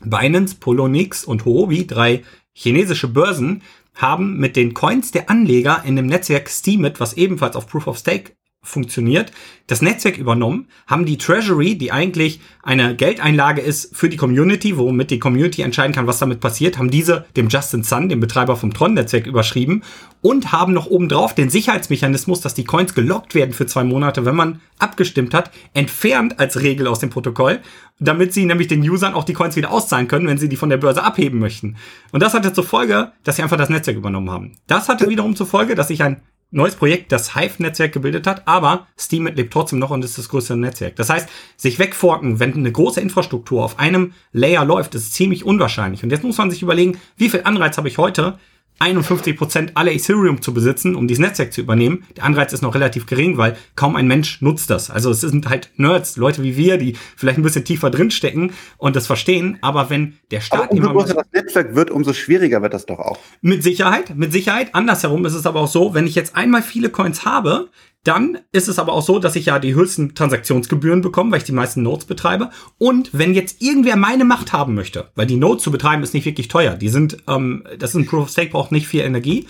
[0.03, 3.61] Binance, Polonix und Huobi, drei chinesische Börsen,
[3.93, 7.97] haben mit den Coins der Anleger in dem Netzwerk Steemit, was ebenfalls auf Proof of
[7.97, 8.33] Stake
[8.63, 9.31] funktioniert,
[9.65, 15.09] das Netzwerk übernommen, haben die Treasury, die eigentlich eine Geldeinlage ist für die Community, womit
[15.09, 18.73] die Community entscheiden kann, was damit passiert, haben diese dem Justin Sun, dem Betreiber vom
[18.73, 19.83] Tron-Netzwerk, überschrieben
[20.21, 24.35] und haben noch obendrauf den Sicherheitsmechanismus, dass die Coins gelockt werden für zwei Monate, wenn
[24.35, 27.61] man abgestimmt hat, entfernt als Regel aus dem Protokoll,
[27.99, 30.69] damit sie nämlich den Usern auch die Coins wieder auszahlen können, wenn sie die von
[30.69, 31.77] der Börse abheben möchten.
[32.11, 34.53] Und das hatte zur Folge, dass sie einfach das Netzwerk übernommen haben.
[34.67, 38.87] Das hatte wiederum zur Folge, dass sich ein neues Projekt das Hive-Netzwerk gebildet hat, aber
[38.97, 40.95] Steemit lebt trotzdem noch und ist das größte Netzwerk.
[40.97, 46.03] Das heißt, sich wegforken, wenn eine große Infrastruktur auf einem Layer läuft, ist ziemlich unwahrscheinlich.
[46.03, 48.37] Und jetzt muss man sich überlegen, wie viel Anreiz habe ich heute,
[48.81, 52.03] 51 Prozent aller Ethereum zu besitzen, um dieses Netzwerk zu übernehmen.
[52.17, 54.89] Der Anreiz ist noch relativ gering, weil kaum ein Mensch nutzt das.
[54.89, 58.95] Also es sind halt Nerds, Leute wie wir, die vielleicht ein bisschen tiefer drinstecken und
[58.95, 59.59] das verstehen.
[59.61, 62.99] Aber wenn der Staat aber umso größer das Netzwerk wird, umso schwieriger wird das doch
[62.99, 63.19] auch.
[63.41, 64.73] Mit Sicherheit, mit Sicherheit.
[64.73, 67.69] Andersherum ist es aber auch so, wenn ich jetzt einmal viele Coins habe,
[68.03, 71.43] dann ist es aber auch so, dass ich ja die höchsten Transaktionsgebühren bekomme, weil ich
[71.43, 72.49] die meisten Nodes betreibe.
[72.79, 76.25] Und wenn jetzt irgendwer meine Macht haben möchte, weil die Nodes zu betreiben ist nicht
[76.25, 79.47] wirklich teuer, die sind, ähm, das ist ein Proof of Stake, braucht nicht viel Energie.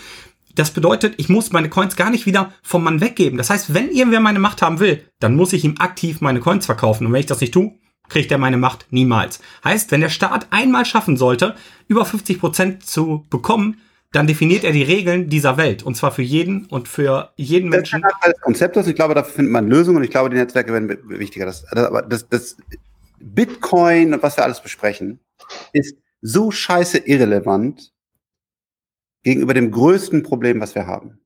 [0.54, 3.38] Das bedeutet, ich muss meine Coins gar nicht wieder vom Mann weggeben.
[3.38, 6.66] Das heißt, wenn irgendwer meine Macht haben will, dann muss ich ihm aktiv meine Coins
[6.66, 7.08] verkaufen.
[7.08, 7.72] Und wenn ich das nicht tue,
[8.10, 9.40] kriegt er meine Macht niemals.
[9.64, 11.56] Heißt, wenn der Staat einmal schaffen sollte,
[11.88, 13.78] über 50 Prozent zu bekommen,
[14.12, 15.84] dann definiert er die Regeln dieser Welt.
[15.84, 18.02] Und zwar für jeden und für jeden Menschen.
[18.02, 20.74] Das ist ein Konzept, ich glaube, dafür findet man Lösungen und ich glaube, die Netzwerke
[20.74, 21.46] werden wichtiger.
[21.46, 22.58] Das, aber das, das
[23.20, 25.20] Bitcoin und was wir alles besprechen,
[25.72, 27.94] ist so scheiße irrelevant
[29.24, 31.20] gegenüber dem größten Problem, was wir haben.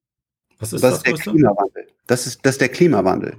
[0.59, 1.01] Was ist das?
[1.03, 1.33] Das ist der?
[1.33, 1.87] Klimawandel.
[2.07, 3.37] Das ist, das ist der Klimawandel.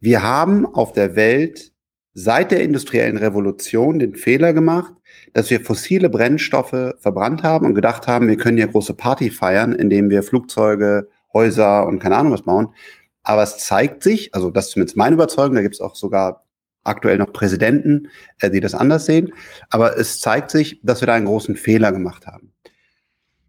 [0.00, 1.71] Wir haben auf der Welt
[2.14, 4.92] seit der industriellen Revolution den Fehler gemacht,
[5.32, 9.72] dass wir fossile Brennstoffe verbrannt haben und gedacht haben, wir können hier große Party feiern,
[9.72, 12.74] indem wir Flugzeuge, Häuser und keine Ahnung was bauen.
[13.22, 16.44] Aber es zeigt sich, also das ist zumindest meine Überzeugung, da gibt es auch sogar
[16.84, 18.08] aktuell noch Präsidenten,
[18.40, 19.32] äh, die das anders sehen,
[19.70, 22.52] aber es zeigt sich, dass wir da einen großen Fehler gemacht haben.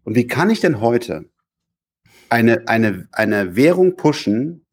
[0.04, 1.24] Und wie kann ich denn heute
[2.28, 4.64] eine, eine, eine Währung pushen,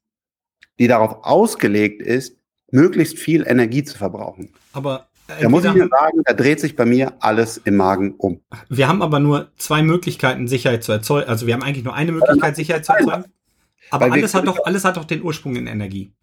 [0.80, 2.38] die darauf ausgelegt ist,
[2.72, 4.50] möglichst viel Energie zu verbrauchen?
[4.74, 5.08] Aber
[5.40, 8.42] da muss ich mir sagen, da dreht sich bei mir alles im Magen um.
[8.70, 11.30] Wir haben aber nur zwei Möglichkeiten, Sicherheit zu erzeugen.
[11.30, 13.26] Also wir haben eigentlich nur eine Möglichkeit, Sicherheit zu erzeugen.
[13.92, 16.14] Aber alles hat doch, alles hat doch den Ursprung in Energie.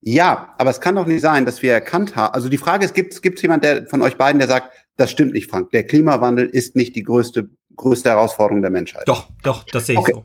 [0.00, 2.34] Ja, aber es kann doch nicht sein, dass wir erkannt haben.
[2.34, 5.32] Also die Frage ist, gibt es jemand der, von euch beiden, der sagt, das stimmt
[5.32, 5.70] nicht, Frank.
[5.70, 9.04] Der Klimawandel ist nicht die größte, größte Herausforderung der Menschheit.
[9.06, 10.12] Doch, doch, das sehe ich okay.
[10.14, 10.24] so.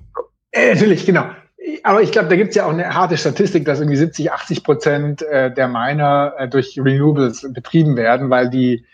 [0.52, 1.28] Äh, natürlich, genau
[1.84, 4.64] aber ich glaube, da gibt es ja auch eine harte Statistik, dass irgendwie 70, 80
[4.64, 8.86] Prozent äh, der Miner äh, durch Renewables betrieben werden, weil die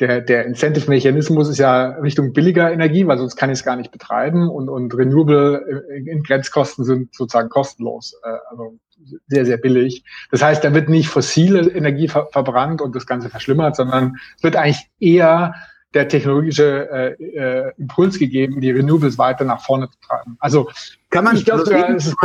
[0.00, 3.92] der, der Incentive-Mechanismus ist ja Richtung billiger Energie, weil sonst kann ich es gar nicht
[3.92, 5.58] betreiben und, und Renewable
[6.04, 8.78] in Grenzkosten sind sozusagen kostenlos, äh, also
[9.26, 10.04] sehr, sehr billig.
[10.30, 14.42] Das heißt, da wird nicht fossile Energie ver verbrannt und das Ganze verschlimmert, sondern es
[14.42, 15.54] wird eigentlich eher
[15.94, 20.36] der technologische äh, äh, Impuls gegeben, die Renewables weiter nach vorne zu treiben.
[20.40, 20.70] Also
[21.10, 22.16] kann man, ich glaube, so.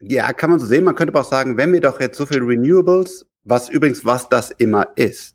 [0.00, 0.84] Ja, kann man so sehen.
[0.84, 4.28] Man könnte aber auch sagen, wenn wir doch jetzt so viel Renewables, was übrigens, was
[4.28, 5.34] das immer ist,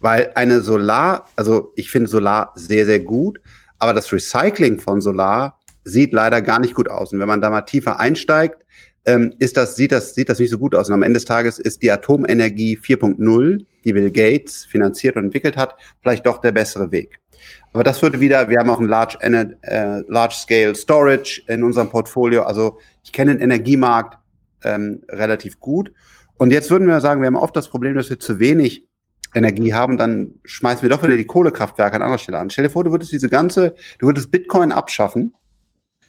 [0.00, 3.40] weil eine Solar, also ich finde Solar sehr, sehr gut,
[3.78, 7.12] aber das Recycling von Solar sieht leider gar nicht gut aus.
[7.12, 8.61] Und wenn man da mal tiefer einsteigt,
[9.04, 10.88] ähm, ist das, sieht, das, sieht das nicht so gut aus.
[10.88, 15.56] Und am Ende des Tages ist die Atomenergie 4.0, die Bill Gates finanziert und entwickelt
[15.56, 17.18] hat, vielleicht doch der bessere Weg.
[17.72, 21.88] Aber das würde wieder, wir haben auch ein Large, äh, Large Scale Storage in unserem
[21.88, 22.42] Portfolio.
[22.42, 24.18] Also ich kenne den Energiemarkt
[24.62, 25.92] ähm, relativ gut.
[26.36, 28.86] Und jetzt würden wir sagen, wir haben oft das Problem, dass wir zu wenig
[29.34, 32.50] Energie haben, dann schmeißen wir doch wieder die Kohlekraftwerke an anderer Stelle an.
[32.50, 35.34] Stell dir vor, du würdest diese ganze, du würdest Bitcoin abschaffen,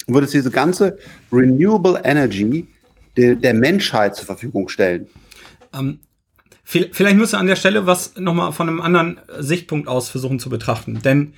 [0.08, 0.97] würdest diese ganze
[1.32, 2.67] Renewable Energy
[3.17, 5.08] der, der Menschheit zur Verfügung stellen.
[5.73, 5.99] Ähm,
[6.63, 11.02] vielleicht müsste an der Stelle was nochmal von einem anderen Sichtpunkt aus versuchen zu betrachten.
[11.04, 11.34] Denn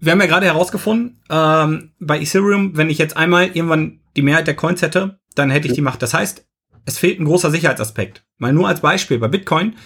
[0.00, 4.46] wir haben ja gerade herausgefunden, ähm, bei Ethereum, wenn ich jetzt einmal irgendwann die Mehrheit
[4.46, 6.02] der Coins hätte, dann hätte ich die Macht.
[6.02, 6.46] Das heißt,
[6.84, 8.24] es fehlt ein großer Sicherheitsaspekt.
[8.38, 9.76] Mal nur als Beispiel, bei Bitcoin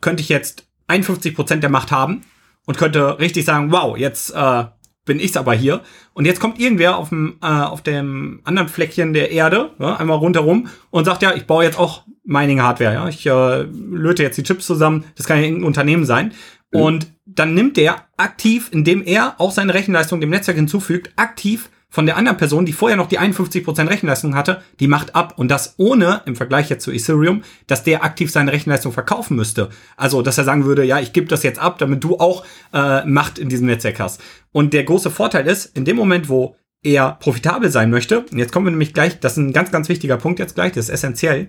[0.00, 2.22] könnte ich jetzt 51 Prozent der Macht haben
[2.66, 4.64] und könnte richtig sagen, wow, jetzt äh,
[5.04, 5.80] bin ich's aber hier.
[6.12, 10.18] Und jetzt kommt irgendwer auf dem, äh, auf dem anderen Fleckchen der Erde, ja, einmal
[10.18, 14.42] rundherum und sagt, ja, ich baue jetzt auch Mining-Hardware, ja, ich äh, löte jetzt die
[14.42, 16.32] Chips zusammen, das kann ja irgendein Unternehmen sein.
[16.70, 16.80] Mhm.
[16.80, 22.06] Und dann nimmt der aktiv, indem er auch seine Rechenleistung dem Netzwerk hinzufügt, aktiv von
[22.06, 25.34] der anderen Person, die vorher noch die 51% Rechenleistung hatte, die macht ab.
[25.36, 29.70] Und das ohne, im Vergleich jetzt zu Ethereum, dass der aktiv seine Rechenleistung verkaufen müsste.
[29.96, 33.04] Also, dass er sagen würde, ja, ich gebe das jetzt ab, damit du auch äh,
[33.04, 34.22] Macht in diesem Netzwerk hast.
[34.52, 38.52] Und der große Vorteil ist, in dem Moment, wo er profitabel sein möchte, und jetzt
[38.52, 40.94] kommen wir nämlich gleich, das ist ein ganz, ganz wichtiger Punkt jetzt gleich, das ist
[40.94, 41.48] essentiell,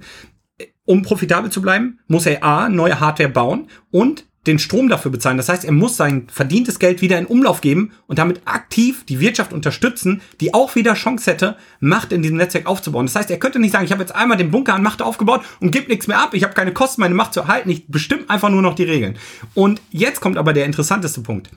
[0.86, 5.38] um profitabel zu bleiben, muss er A, neue Hardware bauen und den Strom dafür bezahlen.
[5.38, 9.20] Das heißt, er muss sein verdientes Geld wieder in Umlauf geben und damit aktiv die
[9.20, 13.06] Wirtschaft unterstützen, die auch wieder Chance hätte, Macht in diesem Netzwerk aufzubauen.
[13.06, 15.42] Das heißt, er könnte nicht sagen, ich habe jetzt einmal den Bunker an Macht aufgebaut
[15.60, 18.24] und gebe nichts mehr ab, ich habe keine Kosten, meine Macht zu erhalten, ich bestimme
[18.30, 19.18] einfach nur noch die Regeln.
[19.54, 21.50] Und jetzt kommt aber der interessanteste Punkt.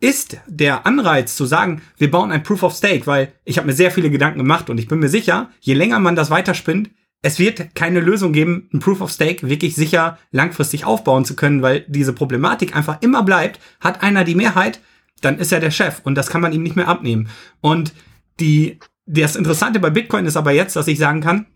[0.00, 3.72] Ist der Anreiz zu sagen, wir bauen ein Proof of Stake, weil ich habe mir
[3.72, 6.90] sehr viele Gedanken gemacht und ich bin mir sicher, je länger man das weiterspinnt,
[7.22, 11.62] es wird keine Lösung geben, ein Proof of Stake wirklich sicher langfristig aufbauen zu können,
[11.62, 13.60] weil diese Problematik einfach immer bleibt.
[13.80, 14.80] Hat einer die Mehrheit,
[15.20, 17.28] dann ist er der Chef und das kann man ihm nicht mehr abnehmen.
[17.60, 17.92] Und
[18.38, 21.46] die, das Interessante bei Bitcoin ist aber jetzt, dass ich sagen kann,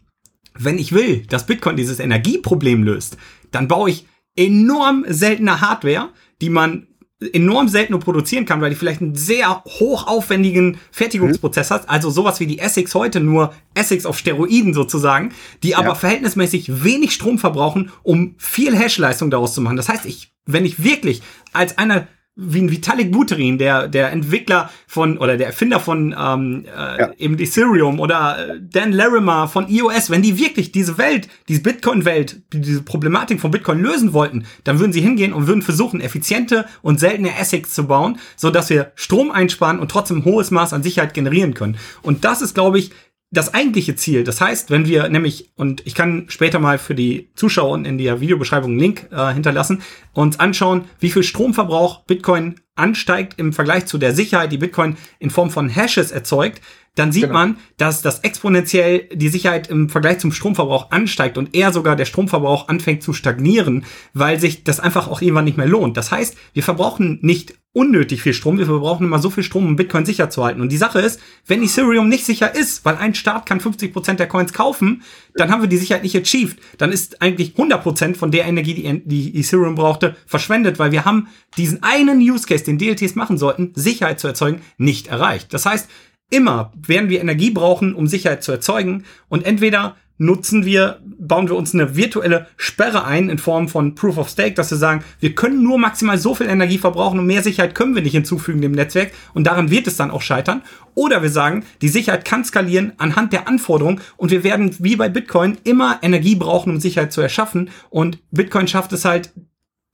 [0.58, 3.16] wenn ich will, dass Bitcoin dieses Energieproblem löst,
[3.52, 6.88] dann baue ich enorm seltene Hardware, die man
[7.32, 11.74] enorm selten nur produzieren kann, weil die vielleicht einen sehr hochaufwendigen Fertigungsprozess mhm.
[11.74, 11.88] hat.
[11.88, 15.32] Also sowas wie die Essex heute, nur Essex auf Steroiden sozusagen,
[15.62, 15.94] die aber ja.
[15.94, 19.76] verhältnismäßig wenig Strom verbrauchen, um viel Hashleistung daraus zu machen.
[19.76, 24.70] Das heißt, ich, wenn ich wirklich als einer wie ein Vitalik Buterin, der, der Entwickler
[24.86, 27.12] von oder der Erfinder von ähm, äh, ja.
[27.18, 32.40] eben Ethereum oder äh, Dan Larimer von iOS, wenn die wirklich diese Welt, diese Bitcoin-Welt,
[32.54, 36.98] diese Problematik von Bitcoin lösen wollten, dann würden sie hingehen und würden versuchen, effiziente und
[36.98, 40.82] seltene ASICs zu bauen, so dass wir Strom einsparen und trotzdem ein hohes Maß an
[40.82, 41.76] Sicherheit generieren können.
[42.00, 42.92] Und das ist, glaube ich,
[43.32, 44.24] das eigentliche Ziel.
[44.24, 48.20] Das heißt, wenn wir nämlich, und ich kann später mal für die Zuschauer in der
[48.20, 53.96] Videobeschreibung einen Link äh, hinterlassen, uns anschauen, wie viel Stromverbrauch Bitcoin ansteigt im Vergleich zu
[53.96, 56.60] der Sicherheit, die Bitcoin in Form von Hashes erzeugt,
[56.94, 57.34] dann sieht genau.
[57.34, 62.04] man, dass das exponentiell die Sicherheit im Vergleich zum Stromverbrauch ansteigt und eher sogar der
[62.04, 65.96] Stromverbrauch anfängt zu stagnieren, weil sich das einfach auch irgendwann nicht mehr lohnt.
[65.96, 69.76] Das heißt, wir verbrauchen nicht unnötig viel Strom, wir verbrauchen immer so viel Strom, um
[69.76, 70.60] Bitcoin sicher zu halten.
[70.60, 74.28] Und die Sache ist, wenn Ethereum nicht sicher ist, weil ein Staat kann 50% der
[74.28, 75.02] Coins kaufen,
[75.34, 76.58] dann haben wir die Sicherheit nicht achieved.
[76.76, 79.00] Dann ist eigentlich 100% von der Energie, die,
[79.32, 83.72] die Ethereum brauchte, verschwendet, weil wir haben diesen einen Use Case, den DLTs machen sollten,
[83.74, 85.54] Sicherheit zu erzeugen, nicht erreicht.
[85.54, 85.88] Das heißt,
[86.32, 89.04] immer werden wir Energie brauchen, um Sicherheit zu erzeugen.
[89.28, 94.18] Und entweder nutzen wir, bauen wir uns eine virtuelle Sperre ein in Form von Proof
[94.18, 97.42] of Stake, dass wir sagen, wir können nur maximal so viel Energie verbrauchen und mehr
[97.42, 100.62] Sicherheit können wir nicht hinzufügen dem Netzwerk und daran wird es dann auch scheitern.
[100.94, 105.08] Oder wir sagen, die Sicherheit kann skalieren anhand der Anforderungen und wir werden wie bei
[105.08, 109.32] Bitcoin immer Energie brauchen, um Sicherheit zu erschaffen und Bitcoin schafft es halt,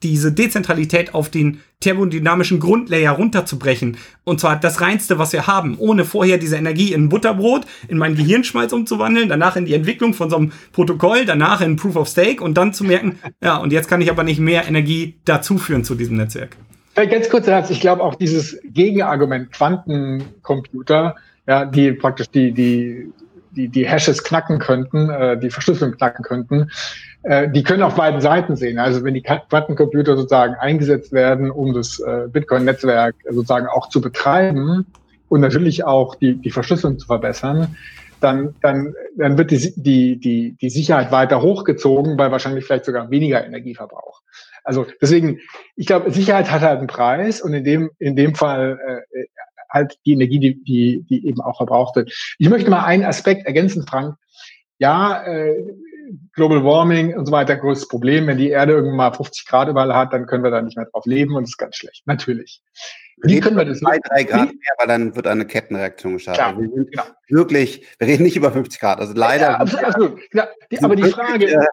[0.02, 3.96] diese Dezentralität auf den thermodynamischen Grundlayer runterzubrechen.
[4.24, 8.16] Und zwar das reinste, was wir haben, ohne vorher diese Energie in Butterbrot, in meinen
[8.16, 12.42] Gehirnschmalz umzuwandeln, danach in die Entwicklung von so einem Protokoll, danach in Proof of Stake
[12.42, 15.94] und dann zu merken, ja, und jetzt kann ich aber nicht mehr Energie dazuführen zu
[15.94, 16.56] diesem Netzwerk.
[16.94, 21.14] Ganz kurz, Herz, ich glaube auch dieses Gegenargument Quantencomputer,
[21.46, 23.12] ja, die praktisch die, die
[23.52, 26.70] die, die Hashes knacken könnten, äh, die Verschlüsselung knacken könnten,
[27.22, 28.78] äh, die können auf beiden Seiten sehen.
[28.78, 34.86] Also wenn die Quantencomputer sozusagen eingesetzt werden, um das äh, Bitcoin-Netzwerk sozusagen auch zu betreiben
[35.28, 37.76] und natürlich auch die, die Verschlüsselung zu verbessern,
[38.20, 43.10] dann, dann, dann wird die, die, die, die Sicherheit weiter hochgezogen bei wahrscheinlich vielleicht sogar
[43.10, 44.22] weniger Energieverbrauch.
[44.64, 45.38] Also deswegen,
[45.76, 49.24] ich glaube, Sicherheit hat halt einen Preis und in dem, in dem Fall äh,
[49.68, 52.12] halt die Energie, die, die, die eben auch verbraucht wird.
[52.38, 54.16] Ich möchte mal einen Aspekt ergänzen, Frank.
[54.78, 55.62] ja, äh,
[56.32, 58.26] Global Warming und so weiter, größtes Problem.
[58.26, 60.86] Wenn die Erde irgendwann mal 50 Grad überall hat, dann können wir da nicht mehr
[60.86, 62.02] drauf leben und das ist ganz schlecht.
[62.06, 62.62] Natürlich.
[63.22, 63.80] Wie können wir das?
[63.80, 66.44] Zwei, drei Grad mehr, weil dann wird eine Kettenreaktion gestartet.
[66.44, 67.04] Klar, wir sind genau.
[67.28, 69.00] wirklich, wir reden nicht über 50 Grad.
[69.00, 69.50] Also leider.
[69.50, 70.20] Ja, absolut, absolut.
[70.32, 71.66] Ja, die, aber die Frage, äh,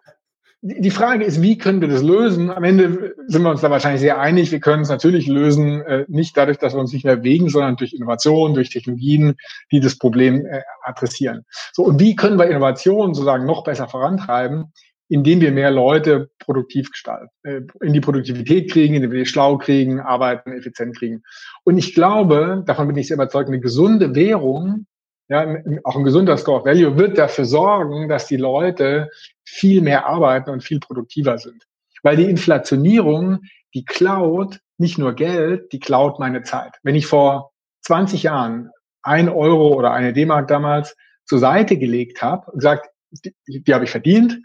[0.62, 2.50] die Frage ist, wie können wir das lösen?
[2.50, 4.50] Am Ende sind wir uns da wahrscheinlich sehr einig.
[4.50, 7.76] Wir können es natürlich lösen, äh, nicht dadurch, dass wir uns nicht mehr bewegen, sondern
[7.76, 9.36] durch Innovation, durch Technologien,
[9.70, 11.44] die das Problem äh, adressieren.
[11.72, 14.72] So, und wie können wir Innovation sozusagen noch besser vorantreiben?
[15.08, 19.56] indem wir mehr Leute produktiv gestalten, äh, in die Produktivität kriegen, indem wir die schlau
[19.56, 21.22] kriegen, arbeiten, effizient kriegen.
[21.62, 24.86] Und ich glaube, davon bin ich sehr überzeugt, eine gesunde Währung
[25.28, 25.44] ja,
[25.82, 29.10] auch ein gesunder Score of Value wird dafür sorgen, dass die Leute
[29.46, 31.64] viel mehr arbeiten und viel produktiver sind.
[32.02, 33.40] Weil die Inflationierung,
[33.74, 36.76] die klaut nicht nur Geld, die klaut meine Zeit.
[36.82, 38.70] Wenn ich vor 20 Jahren
[39.02, 43.84] ein Euro oder eine D-Mark damals zur Seite gelegt habe und gesagt, die, die habe
[43.84, 44.38] ich verdient,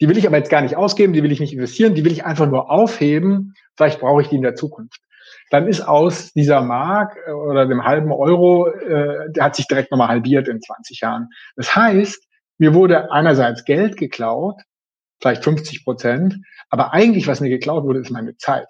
[0.00, 2.12] die will ich aber jetzt gar nicht ausgeben, die will ich nicht investieren, die will
[2.12, 5.00] ich einfach nur aufheben, vielleicht brauche ich die in der Zukunft
[5.52, 9.90] dann ist aus dieser Mark äh, oder dem halben Euro, äh, der hat sich direkt
[9.90, 11.28] nochmal halbiert in 20 Jahren.
[11.56, 12.26] Das heißt,
[12.58, 14.60] mir wurde einerseits Geld geklaut,
[15.20, 16.36] vielleicht 50 Prozent,
[16.68, 18.68] aber eigentlich, was mir geklaut wurde, ist meine Zeit.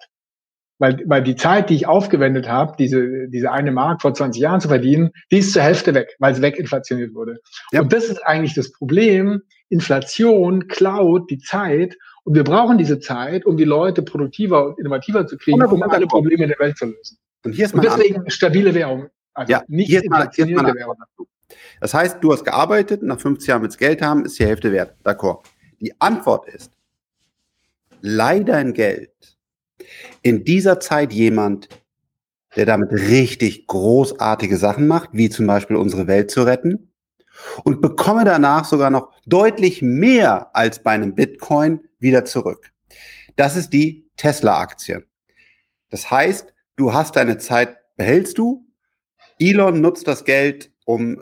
[0.79, 4.59] Weil, weil die Zeit, die ich aufgewendet habe, diese, diese eine Mark vor 20 Jahren
[4.59, 7.37] zu verdienen, die ist zur Hälfte weg, weil es weginflationiert wurde.
[7.71, 7.81] Ja.
[7.81, 9.43] Und das ist eigentlich das Problem.
[9.69, 15.27] Inflation klaut die Zeit und wir brauchen diese Zeit, um die Leute produktiver und innovativer
[15.27, 17.17] zu kriegen, um alle Probleme der Welt zu lösen.
[17.45, 18.33] Und, hier ist und deswegen Antwort.
[18.33, 19.07] stabile Währung.
[19.33, 20.95] Also ja, nicht hier ist mal, hier ist mal Währung.
[21.81, 24.95] Das heißt, du hast gearbeitet, nach 50 Jahren willst Geld haben, ist die Hälfte wert.
[25.03, 25.43] D'accord.
[25.79, 26.71] Die Antwort ist,
[28.01, 29.11] leih dein Geld
[30.21, 31.69] in dieser Zeit jemand,
[32.55, 36.91] der damit richtig großartige Sachen macht, wie zum Beispiel unsere Welt zu retten,
[37.63, 42.71] und bekomme danach sogar noch deutlich mehr als bei einem Bitcoin wieder zurück.
[43.35, 45.05] Das ist die Tesla-Aktie.
[45.89, 48.67] Das heißt, du hast deine Zeit, behältst du.
[49.39, 51.19] Elon nutzt das Geld, um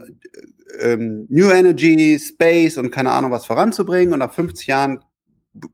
[0.80, 4.14] ähm, New Energy, Space und keine Ahnung was voranzubringen.
[4.14, 5.00] Und nach 50 Jahren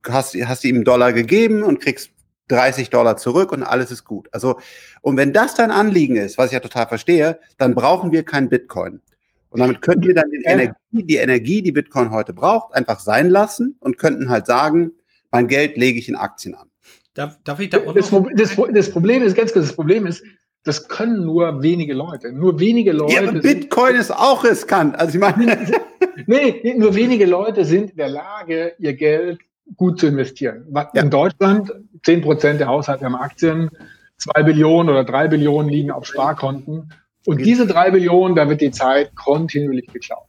[0.08, 2.12] hast, hast du ihm Dollar gegeben und kriegst
[2.50, 4.30] 30 Dollar zurück und alles ist gut.
[4.32, 4.60] Also,
[5.02, 8.50] und wenn das dein Anliegen ist, was ich ja total verstehe, dann brauchen wir kein
[8.50, 9.02] Bitcoin.
[9.50, 10.52] Und damit könnten wir dann die, ja.
[10.52, 14.92] Energie, die Energie, die Bitcoin heute braucht, einfach sein lassen und könnten halt sagen,
[15.32, 16.70] mein Geld lege ich in Aktien an.
[17.14, 20.24] Darf, darf ich da auch das, das, das, Problem ist, ganz kurz, das Problem ist,
[20.68, 22.34] das können nur wenige Leute.
[22.34, 23.14] Nur wenige Leute.
[23.14, 25.00] Ja, Bitcoin ist auch riskant.
[25.00, 25.58] Also ich meine.
[26.26, 29.40] nee, nur wenige Leute sind in der Lage, ihr Geld
[29.78, 30.66] gut zu investieren.
[30.68, 31.04] In ja.
[31.04, 31.72] Deutschland,
[32.04, 33.70] 10 Prozent der Haushalte haben Aktien,
[34.18, 36.94] zwei Billionen oder drei Billionen liegen auf Sparkonten.
[37.26, 40.28] Und diese drei Billionen, da wird die Zeit kontinuierlich geklaut.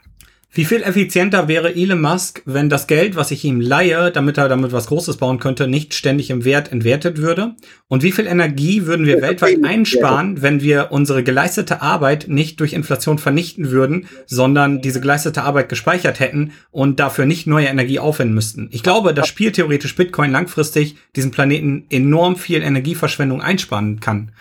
[0.51, 4.49] Wie viel effizienter wäre Elon Musk, wenn das Geld, was ich ihm leihe, damit er
[4.49, 7.55] damit was Großes bauen könnte, nicht ständig im Wert entwertet würde?
[7.87, 12.73] Und wie viel Energie würden wir weltweit einsparen, wenn wir unsere geleistete Arbeit nicht durch
[12.73, 18.35] Inflation vernichten würden, sondern diese geleistete Arbeit gespeichert hätten und dafür nicht neue Energie aufwenden
[18.35, 18.69] müssten?
[18.73, 24.33] Ich glaube, dass spieltheoretisch Bitcoin langfristig diesen Planeten enorm viel Energieverschwendung einsparen kann.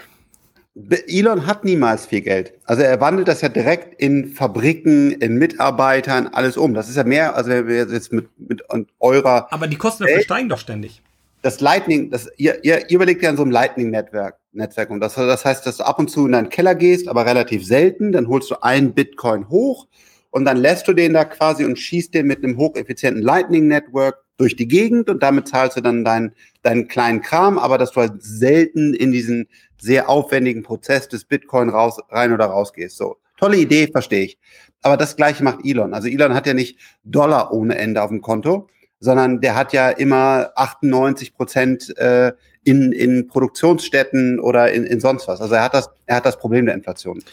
[1.08, 2.54] Elon hat niemals viel Geld.
[2.66, 6.74] Also er wandelt das ja direkt in Fabriken, in Mitarbeitern, alles um.
[6.74, 8.64] Das ist ja mehr, also jetzt mit, mit
[9.00, 9.52] eurer.
[9.52, 11.02] Aber die Kosten dafür steigen doch ständig.
[11.42, 14.38] Das Lightning, das, ihr, ihr, ihr überlegt ja an so einem Lightning-Netzwerk.
[14.52, 14.90] Netzwerk.
[14.90, 17.66] Und das, das heißt, dass du ab und zu in deinen Keller gehst, aber relativ
[17.66, 18.12] selten.
[18.12, 19.88] Dann holst du einen Bitcoin hoch
[20.32, 24.56] und dann lässt du den da quasi und schießt den mit einem hocheffizienten Lightning-Network durch
[24.56, 28.24] die Gegend und damit zahlst du dann deinen, deinen kleinen Kram, aber dass du halt
[28.24, 29.48] selten in diesen
[29.80, 32.98] sehr aufwendigen Prozess des Bitcoin raus, rein oder raus gehst.
[32.98, 34.38] So, tolle Idee, verstehe ich.
[34.84, 35.94] Aber das gleiche macht Elon.
[35.94, 38.70] Also Elon hat ja nicht Dollar ohne Ende auf dem Konto,
[39.00, 42.32] sondern der hat ja immer 98 Prozent äh,
[42.64, 45.42] in, in Produktionsstätten oder in, in sonst was.
[45.42, 47.24] Also er hat das, er hat das Problem der Inflation.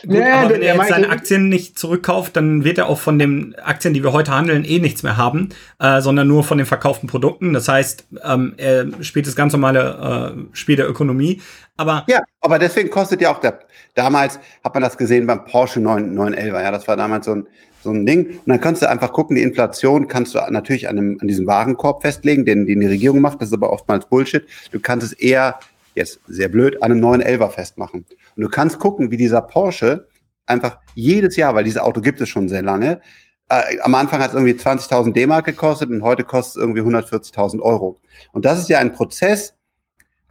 [0.00, 3.18] Gut, nee, aber wenn er jetzt seine Aktien nicht zurückkauft, dann wird er auch von
[3.18, 6.66] den Aktien, die wir heute handeln, eh nichts mehr haben, äh, sondern nur von den
[6.66, 7.52] verkauften Produkten.
[7.52, 11.40] Das heißt, ähm, er spielt das ganz normale äh, Spiel der Ökonomie.
[11.76, 13.60] Aber ja, aber deswegen kostet ja auch der.
[13.94, 16.54] Damals hat man das gesehen beim Porsche 9, 911.
[16.54, 17.46] Ja, das war damals so ein
[17.84, 18.26] so ein Ding.
[18.26, 21.46] Und dann kannst du einfach gucken, die Inflation kannst du natürlich an, einem, an diesem
[21.46, 23.40] Warenkorb festlegen, den, den die Regierung macht.
[23.40, 24.44] Das ist aber oftmals Bullshit.
[24.72, 25.60] Du kannst es eher,
[25.94, 28.04] jetzt sehr blöd, an einem 911er festmachen.
[28.36, 30.08] Und du kannst gucken, wie dieser Porsche
[30.46, 33.00] einfach jedes Jahr, weil dieses Auto gibt es schon sehr lange,
[33.48, 37.60] äh, am Anfang hat es irgendwie 20.000 D-Mark gekostet und heute kostet es irgendwie 140.000
[37.60, 38.00] Euro.
[38.32, 39.54] Und das ist ja ein Prozess,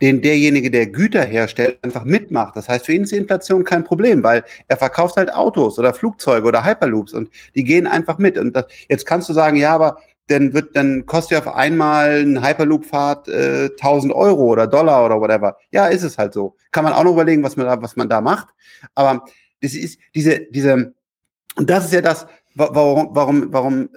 [0.01, 2.55] den derjenige, der Güter herstellt, einfach mitmacht.
[2.55, 5.93] Das heißt, für ihn ist die Inflation kein Problem, weil er verkauft halt Autos oder
[5.93, 8.37] Flugzeuge oder Hyperloops und die gehen einfach mit.
[8.37, 12.21] Und das, jetzt kannst du sagen, ja, aber dann wird, dann kostet ja auf einmal
[12.21, 15.57] ein Hyperloop-Fahrt äh, 1000 Euro oder Dollar oder whatever.
[15.71, 16.55] Ja, ist es halt so.
[16.71, 18.47] Kann man auch noch überlegen, was man da, was man da macht.
[18.95, 19.25] Aber
[19.61, 20.93] das ist diese, diese,
[21.55, 23.89] und das ist ja das, warum, warum, warum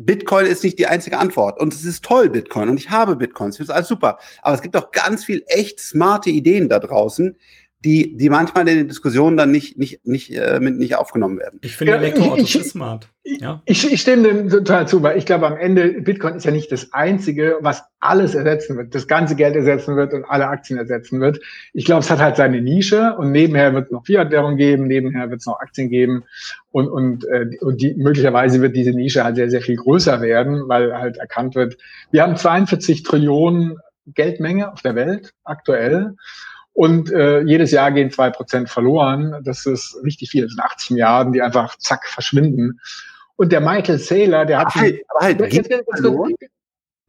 [0.00, 1.60] Bitcoin ist nicht die einzige Antwort.
[1.60, 2.68] Und es ist toll, Bitcoin.
[2.68, 3.56] Und ich habe Bitcoins.
[3.56, 4.18] Das ist alles super.
[4.42, 7.36] Aber es gibt auch ganz viel echt smarte Ideen da draußen,
[7.84, 11.60] die, die manchmal in den Diskussionen dann nicht, nicht, nicht, äh, mit, nicht aufgenommen werden.
[11.62, 13.08] Ich finde ja, Elektroautos ist smart.
[13.24, 13.62] Ja.
[13.64, 16.70] Ich, ich stimme dem total zu, weil ich glaube, am Ende, Bitcoin ist ja nicht
[16.72, 21.20] das Einzige, was alles ersetzen wird, das ganze Geld ersetzen wird und alle Aktien ersetzen
[21.20, 21.40] wird.
[21.72, 25.30] Ich glaube, es hat halt seine Nische und nebenher wird es noch Fiat-Währung geben, nebenher
[25.30, 26.24] wird es noch Aktien geben
[26.72, 30.64] und, und, äh, und die, möglicherweise wird diese Nische halt sehr, sehr viel größer werden,
[30.68, 31.78] weil halt erkannt wird,
[32.10, 36.16] wir haben 42 Trillionen Geldmenge auf der Welt aktuell.
[36.72, 39.36] Und äh, jedes Jahr gehen zwei Prozent verloren.
[39.44, 40.44] Das ist richtig viel.
[40.44, 42.80] Das sind 80 Milliarden, die einfach zack verschwinden.
[43.36, 44.74] Und der Michael Saylor, der hat.
[44.74, 46.50] Halt, halt, jetzt, jetzt, jetzt,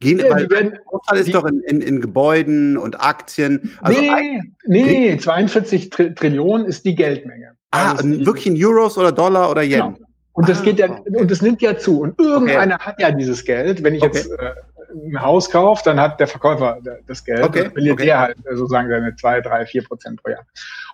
[0.02, 3.70] Gehen, ja, weil werden, Großteil ist die, doch in, in, in, Gebäuden und Aktien.
[3.80, 7.52] Also nee, nee, 42 Tri Trillionen ist die Geldmenge.
[7.70, 9.94] Ah, also wirklich in Euros oder Dollar oder Yen?
[9.94, 9.94] Genau.
[10.32, 11.02] Und das ah, geht ja, okay.
[11.16, 12.00] und das nimmt ja zu.
[12.00, 12.84] Und irgendeiner okay.
[12.84, 13.84] hat ja dieses Geld.
[13.84, 14.16] Wenn ich okay.
[14.16, 14.54] jetzt äh,
[14.94, 17.64] ein Haus kauft, dann hat der Verkäufer das Geld okay.
[17.64, 18.04] und verliert okay.
[18.06, 20.46] der halt äh, sozusagen seine zwei, drei, vier Prozent pro Jahr.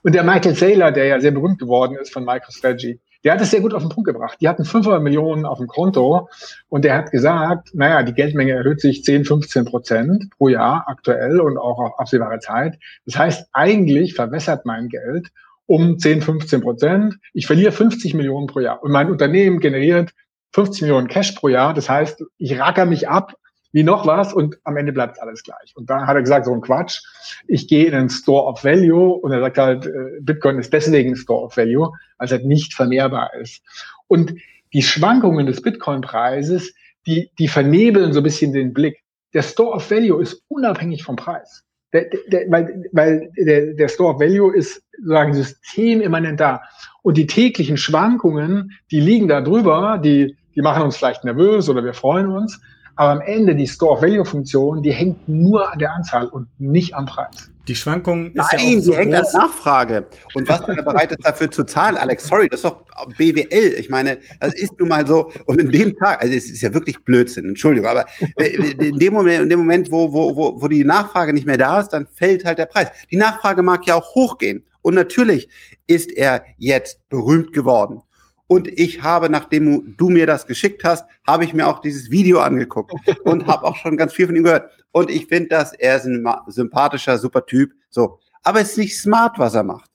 [0.02, 3.50] Und der Michael Saylor, der ja sehr berühmt geworden ist von MicroStrategy, der hat es
[3.50, 4.38] sehr gut auf den Punkt gebracht.
[4.40, 6.28] Die hatten 500 Millionen auf dem Konto
[6.68, 11.40] und der hat gesagt, naja, die Geldmenge erhöht sich 10, 15 Prozent pro Jahr aktuell
[11.40, 12.78] und auch auf absehbare Zeit.
[13.06, 15.28] Das heißt, eigentlich verwässert mein Geld
[15.66, 17.18] um 10, 15 Prozent.
[17.34, 20.12] Ich verliere 50 Millionen pro Jahr und mein Unternehmen generiert
[20.52, 21.74] 50 Millionen Cash pro Jahr.
[21.74, 23.34] Das heißt, ich racker mich ab
[23.72, 25.74] wie noch was und am Ende bleibt alles gleich.
[25.76, 27.00] Und dann hat er gesagt, so ein Quatsch,
[27.46, 31.16] ich gehe in den Store of Value und er sagt halt, äh, Bitcoin ist deswegen
[31.16, 33.62] Store of Value, weil es halt nicht vermehrbar ist.
[34.06, 34.34] Und
[34.72, 36.74] die Schwankungen des Bitcoin-Preises,
[37.06, 39.02] die, die vernebeln so ein bisschen den Blick.
[39.34, 41.64] Der Store of Value ist unabhängig vom Preis.
[41.92, 46.60] Der, der, weil weil der, der Store of Value ist sozusagen systemimmanent da.
[47.02, 51.82] Und die täglichen Schwankungen, die liegen da drüber, die, die machen uns vielleicht nervös oder
[51.82, 52.60] wir freuen uns.
[52.98, 57.48] Aber am Ende die Store-Value-Funktion, die hängt nur an der Anzahl und nicht am Preis.
[57.68, 60.06] Die Schwankung ist Nein, ja auch so die hängt an Nachfrage.
[60.34, 62.82] Und was man bereit ist dafür zu zahlen, Alex, sorry, das ist doch
[63.16, 63.76] BWL.
[63.78, 65.30] Ich meine, das ist nun mal so.
[65.46, 68.04] Und in dem Tag, also es ist ja wirklich Blödsinn, Entschuldigung, aber
[68.36, 71.78] in dem Moment, in dem Moment wo, wo, wo, wo die Nachfrage nicht mehr da
[71.78, 72.88] ist, dann fällt halt der Preis.
[73.12, 74.64] Die Nachfrage mag ja auch hochgehen.
[74.82, 75.48] Und natürlich
[75.86, 78.02] ist er jetzt berühmt geworden.
[78.48, 82.40] Und ich habe, nachdem du mir das geschickt hast, habe ich mir auch dieses Video
[82.40, 82.92] angeguckt
[83.24, 84.72] und habe auch schon ganz viel von ihm gehört.
[84.90, 87.72] Und ich finde, dass er ist ein sympathischer, super Typ.
[87.90, 88.18] So.
[88.42, 89.90] Aber es ist nicht smart, was er macht.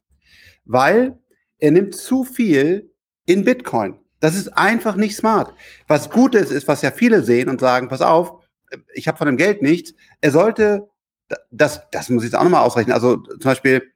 [0.65, 1.17] Weil
[1.57, 2.91] er nimmt zu viel
[3.25, 3.99] in Bitcoin.
[4.19, 5.53] Das ist einfach nicht smart.
[5.87, 8.39] Was gut ist, ist, was ja viele sehen und sagen, pass auf,
[8.93, 9.93] ich habe von dem Geld nichts.
[10.21, 10.89] Er sollte,
[11.49, 12.93] das, das muss ich jetzt auch nochmal ausrechnen.
[12.93, 13.92] Also zum Beispiel,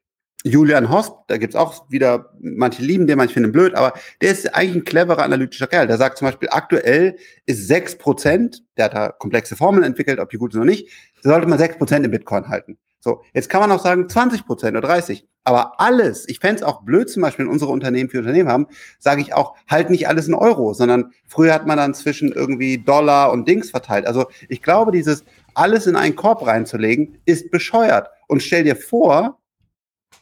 [0.49, 4.53] Julian Hosp, da gibt's auch wieder, manche lieben den, manche finden blöd, aber der ist
[4.53, 5.87] eigentlich ein cleverer analytischer Kerl.
[5.87, 10.29] Der sagt zum Beispiel, aktuell ist sechs Prozent, der hat da komplexe Formeln entwickelt, ob
[10.29, 10.89] die gut sind oder nicht,
[11.21, 12.77] sollte man sechs Prozent in Bitcoin halten.
[12.99, 15.25] So, jetzt kann man auch sagen 20 Prozent oder 30.
[15.43, 18.67] Aber alles, ich fände es auch blöd, zum Beispiel in unsere Unternehmen für Unternehmen haben,
[18.99, 22.79] sage ich auch, halt nicht alles in Euro, sondern früher hat man dann zwischen irgendwie
[22.79, 24.07] Dollar und Dings verteilt.
[24.07, 25.23] Also ich glaube, dieses
[25.53, 28.09] alles in einen Korb reinzulegen, ist bescheuert.
[28.27, 29.39] Und stell dir vor,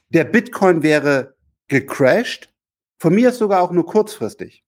[0.09, 1.35] der Bitcoin wäre
[1.67, 2.49] gecrashed,
[2.97, 4.63] von mir ist sogar auch nur kurzfristig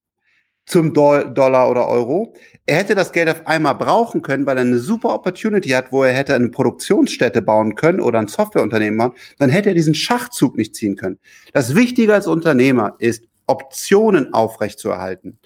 [0.68, 2.34] zum Dollar oder Euro.
[2.66, 6.04] Er hätte das Geld auf einmal brauchen können, weil er eine super Opportunity hat, wo
[6.04, 9.12] er hätte eine Produktionsstätte bauen können oder ein Softwareunternehmen bauen.
[9.38, 11.18] Dann hätte er diesen Schachzug nicht ziehen können.
[11.54, 15.38] Das Wichtige als Unternehmer ist, Optionen aufrechtzuerhalten.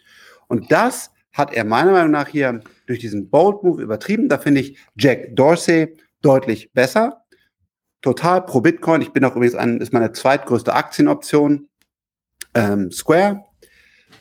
[0.48, 4.28] Und das hat er meiner Meinung nach hier durch diesen Bold Move übertrieben.
[4.28, 7.21] Da finde ich Jack Dorsey deutlich besser
[8.02, 9.00] total pro Bitcoin.
[9.00, 11.68] Ich bin auch übrigens ein, ist meine zweitgrößte Aktienoption.
[12.54, 13.44] Ähm, Square,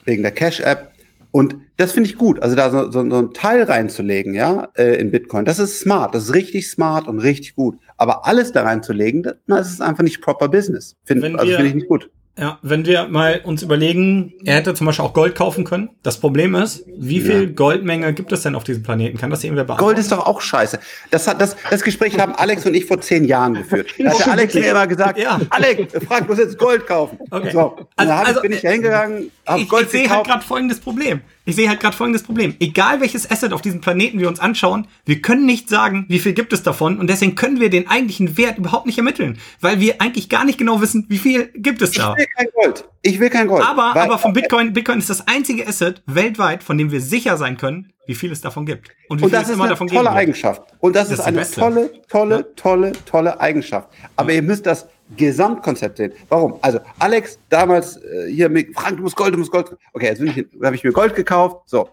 [0.05, 0.91] wegen der Cash-App.
[1.31, 2.41] Und das finde ich gut.
[2.41, 6.13] Also da so, so, so ein Teil reinzulegen, ja, äh, in Bitcoin, das ist smart,
[6.13, 7.77] das ist richtig smart und richtig gut.
[7.97, 10.95] Aber alles da reinzulegen, das, na, das ist einfach nicht proper Business.
[11.03, 12.09] Find, also finde ich nicht gut.
[12.37, 15.89] Ja, wenn wir mal uns überlegen, er hätte zum Beispiel auch Gold kaufen können.
[16.01, 17.49] Das Problem ist, wie viel ja.
[17.49, 19.17] Goldmenge gibt es denn auf diesem Planeten?
[19.17, 19.95] Kann das irgendwer beantworten?
[19.95, 20.79] Gold ist doch auch scheiße.
[21.11, 23.87] Das, hat, das, das Gespräch haben Alex und ich vor zehn Jahren geführt.
[24.01, 25.39] Da hat Alex mir immer gesagt, ja.
[25.49, 27.19] Alex, Frank, du jetzt Gold kaufen.
[27.29, 27.51] Okay.
[27.51, 31.21] So, also, also, bin ich hingegangen, ich, ich sehe halt gerade folgendes Problem.
[31.45, 32.55] Ich sehe halt gerade folgendes Problem.
[32.59, 36.33] Egal welches Asset auf diesem Planeten wir uns anschauen, wir können nicht sagen, wie viel
[36.33, 40.01] gibt es davon und deswegen können wir den eigentlichen Wert überhaupt nicht ermitteln, weil wir
[40.01, 42.13] eigentlich gar nicht genau wissen, wie viel gibt es da.
[42.13, 42.85] Ich will kein Gold.
[43.01, 43.65] Ich will kein Gold.
[43.65, 47.57] Aber, aber von Bitcoin, Bitcoin ist das einzige Asset weltweit, von dem wir sicher sein
[47.57, 48.89] können, wie viel es davon gibt.
[49.09, 50.61] Und, wie und das ist eine tolle Eigenschaft.
[50.79, 53.89] Und das, das ist eine tolle, tolle, tolle, tolle Eigenschaft.
[54.15, 54.37] Aber ja.
[54.37, 54.87] ihr müsst das
[55.17, 56.13] Gesamtkonzept sehen.
[56.29, 56.57] Warum?
[56.61, 59.75] Also Alex damals äh, hier mit Frank, du musst Gold, du musst Gold.
[59.93, 60.21] Okay, jetzt
[60.63, 61.69] habe ich mir Gold gekauft.
[61.69, 61.89] So.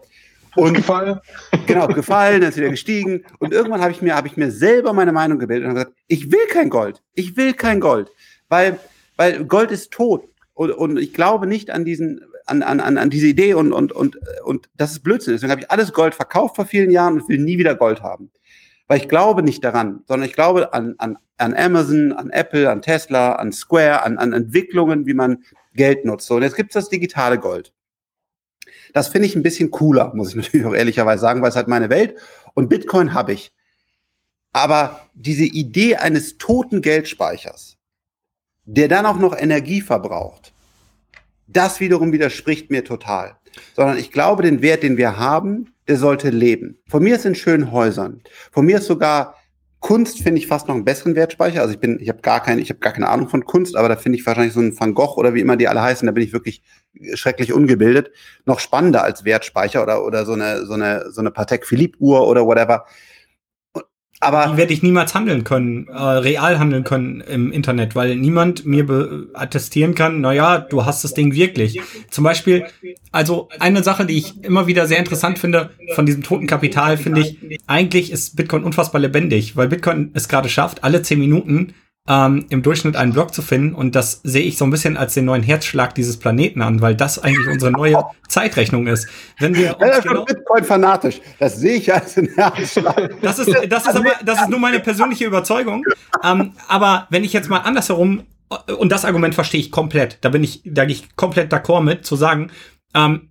[0.55, 1.19] Und gefallen.
[1.67, 3.23] Genau, gefallen, dann ist wieder gestiegen.
[3.37, 6.31] Und irgendwann habe ich mir, habe ich mir selber meine Meinung gebildet und gesagt, ich
[6.31, 7.01] will kein Gold.
[7.13, 8.11] Ich will kein Gold.
[8.47, 8.79] Weil,
[9.17, 10.27] weil Gold ist tot.
[10.55, 14.17] Und, und ich glaube nicht an diesen, an, an, an diese Idee und, und, und,
[14.43, 15.33] und das ist Blödsinn.
[15.33, 18.31] Deswegen habe ich alles Gold verkauft vor vielen Jahren und will nie wieder Gold haben.
[18.89, 22.81] Weil ich glaube nicht daran, sondern ich glaube an, an, an Amazon, an Apple, an
[22.81, 25.43] Tesla, an Square, an, an Entwicklungen, wie man
[25.75, 26.25] Geld nutzt.
[26.25, 27.71] So, und jetzt gibt es das digitale Gold.
[28.93, 31.67] Das finde ich ein bisschen cooler, muss ich natürlich auch ehrlicherweise sagen, weil es halt
[31.67, 32.15] meine Welt
[32.55, 33.53] und Bitcoin habe ich.
[34.53, 37.77] Aber diese Idee eines toten Geldspeichers,
[38.65, 40.51] der dann auch noch Energie verbraucht,
[41.45, 43.37] das wiederum widerspricht mir total.
[43.75, 46.79] Sondern ich glaube, den Wert, den wir haben, sollte leben.
[46.87, 48.21] Von mir ist in schönen Häusern.
[48.51, 49.35] Von mir ist sogar
[49.79, 51.61] Kunst finde ich fast noch einen besseren Wertspeicher.
[51.61, 53.87] Also ich bin, ich habe gar keine, ich habe gar keine Ahnung von Kunst, aber
[53.87, 56.11] da finde ich wahrscheinlich so einen Van Gogh oder wie immer die alle heißen, da
[56.11, 56.61] bin ich wirklich
[57.13, 58.11] schrecklich ungebildet,
[58.45, 62.27] noch spannender als Wertspeicher oder oder so eine so eine so eine Patek Philippe Uhr
[62.27, 62.85] oder whatever.
[64.21, 68.65] Aber die werde ich niemals handeln können, äh, real handeln können im Internet, weil niemand
[68.65, 71.79] mir attestieren kann, na ja, du hast das Ding wirklich.
[72.09, 72.65] Zum Beispiel,
[73.11, 77.21] also eine Sache, die ich immer wieder sehr interessant finde von diesem toten Kapital, finde
[77.21, 81.73] ich, eigentlich ist Bitcoin unfassbar lebendig, weil Bitcoin es gerade schafft, alle zehn Minuten
[82.09, 83.75] ähm, im Durchschnitt einen Block zu finden.
[83.75, 86.95] Und das sehe ich so ein bisschen als den neuen Herzschlag dieses Planeten an, weil
[86.95, 89.07] das eigentlich unsere neue Zeitrechnung ist.
[89.37, 91.21] Wenn wir uns ja, genau Bitcoin fanatisch.
[91.37, 93.21] Das sehe ich als den Herzschlag.
[93.21, 95.85] Das ist, das ist aber, das ist nur meine persönliche Überzeugung.
[96.23, 98.23] Ähm, aber wenn ich jetzt mal andersherum
[98.79, 100.17] und das Argument verstehe ich komplett.
[100.21, 102.49] Da bin ich, da gehe ich komplett d'accord mit, zu sagen,
[102.95, 103.28] ähm,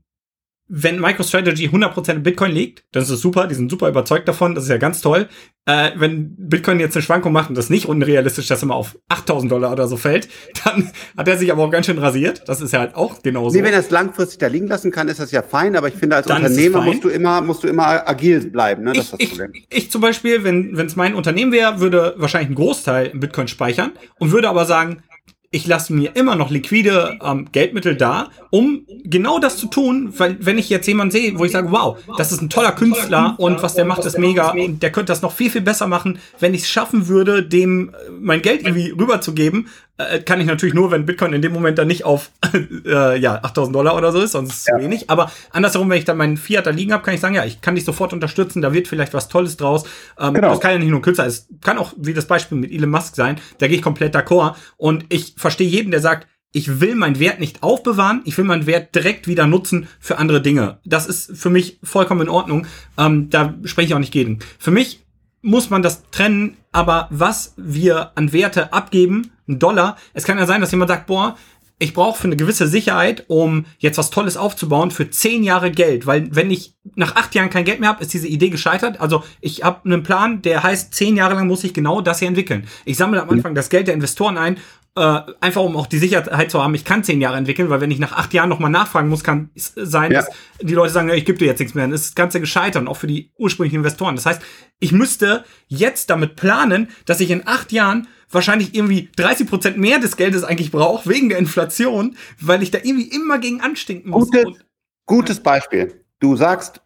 [0.69, 4.65] wenn MicroStrategy 100% in Bitcoin liegt, das ist super, die sind super überzeugt davon, das
[4.65, 5.29] ist ja ganz toll.
[5.65, 8.99] Äh, wenn Bitcoin jetzt eine Schwankung macht und das nicht unrealistisch, dass er mal auf
[9.09, 10.29] 8000 Dollar oder so fällt,
[10.65, 12.43] dann hat er sich aber auch ganz schön rasiert.
[12.47, 13.57] Das ist ja halt auch genauso.
[13.57, 15.95] Nee, wenn er es langfristig da liegen lassen kann, ist das ja fein, aber ich
[15.95, 18.93] finde, als dann Unternehmer musst du immer, musst du immer agil bleiben, ne?
[18.93, 19.53] Das ich, ist das Problem.
[19.55, 23.49] Ich, ich zum Beispiel, wenn es mein Unternehmen wäre, würde wahrscheinlich einen Großteil in Bitcoin
[23.49, 25.03] speichern und würde aber sagen,
[25.51, 30.37] ich lasse mir immer noch liquide ähm, Geldmittel da, um genau das zu tun, weil
[30.41, 33.63] wenn ich jetzt jemanden sehe, wo ich sage, wow, das ist ein toller Künstler und
[33.63, 36.53] was der macht, ist mega und der könnte das noch viel, viel besser machen, wenn
[36.53, 39.69] ich es schaffen würde, dem äh, mein Geld irgendwie rüberzugeben,
[39.99, 42.31] äh, kann ich natürlich nur, wenn Bitcoin in dem Moment dann nicht auf
[42.87, 44.77] äh, ja 8000 Dollar oder so ist, sonst ist es ja.
[44.77, 45.11] zu wenig.
[45.11, 47.61] Aber andersherum, wenn ich dann meinen Fiat da liegen habe, kann ich sagen, ja, ich
[47.61, 49.85] kann dich sofort unterstützen, da wird vielleicht was Tolles draus.
[50.19, 50.51] Ähm, genau.
[50.51, 52.91] Das kann ja nicht nur ein Künstler, es kann auch wie das Beispiel mit Elon
[52.91, 56.95] Musk sein, da gehe ich komplett d'accord und ich verstehe jeden, der sagt, ich will
[56.95, 60.79] meinen Wert nicht aufbewahren, ich will meinen Wert direkt wieder nutzen für andere Dinge.
[60.85, 62.67] Das ist für mich vollkommen in Ordnung.
[62.97, 64.39] Ähm, da spreche ich auch nicht gegen.
[64.59, 65.05] Für mich
[65.43, 70.47] muss man das trennen, aber was wir an Werte abgeben, ein Dollar, es kann ja
[70.47, 71.35] sein, dass jemand sagt, boah,
[71.81, 76.07] ich brauche für eine gewisse Sicherheit, um jetzt was Tolles aufzubauen, für zehn Jahre Geld.
[76.07, 79.01] Weil wenn ich nach acht Jahren kein Geld mehr habe, ist diese Idee gescheitert.
[79.01, 82.29] Also ich habe einen Plan, der heißt, zehn Jahre lang muss ich genau das hier
[82.29, 82.69] entwickeln.
[82.85, 84.59] Ich sammle am Anfang das Geld der Investoren ein
[84.99, 87.91] äh, einfach um auch die Sicherheit zu haben, ich kann zehn Jahre entwickeln, weil wenn
[87.91, 90.23] ich nach acht Jahren nochmal nachfragen muss, kann es sein, ja.
[90.23, 90.31] dass
[90.61, 91.85] die Leute sagen, ich gebe dir jetzt nichts mehr.
[91.85, 94.17] Dann ist das Ganze gescheitert und auch für die ursprünglichen Investoren.
[94.17, 94.43] Das heißt,
[94.81, 99.99] ich müsste jetzt damit planen, dass ich in acht Jahren wahrscheinlich irgendwie 30 Prozent mehr
[99.99, 104.31] des Geldes eigentlich brauche, wegen der Inflation, weil ich da irgendwie immer gegen anstinken muss.
[104.31, 104.61] Gutes,
[105.07, 106.05] gutes Beispiel.
[106.21, 106.81] Du sagst,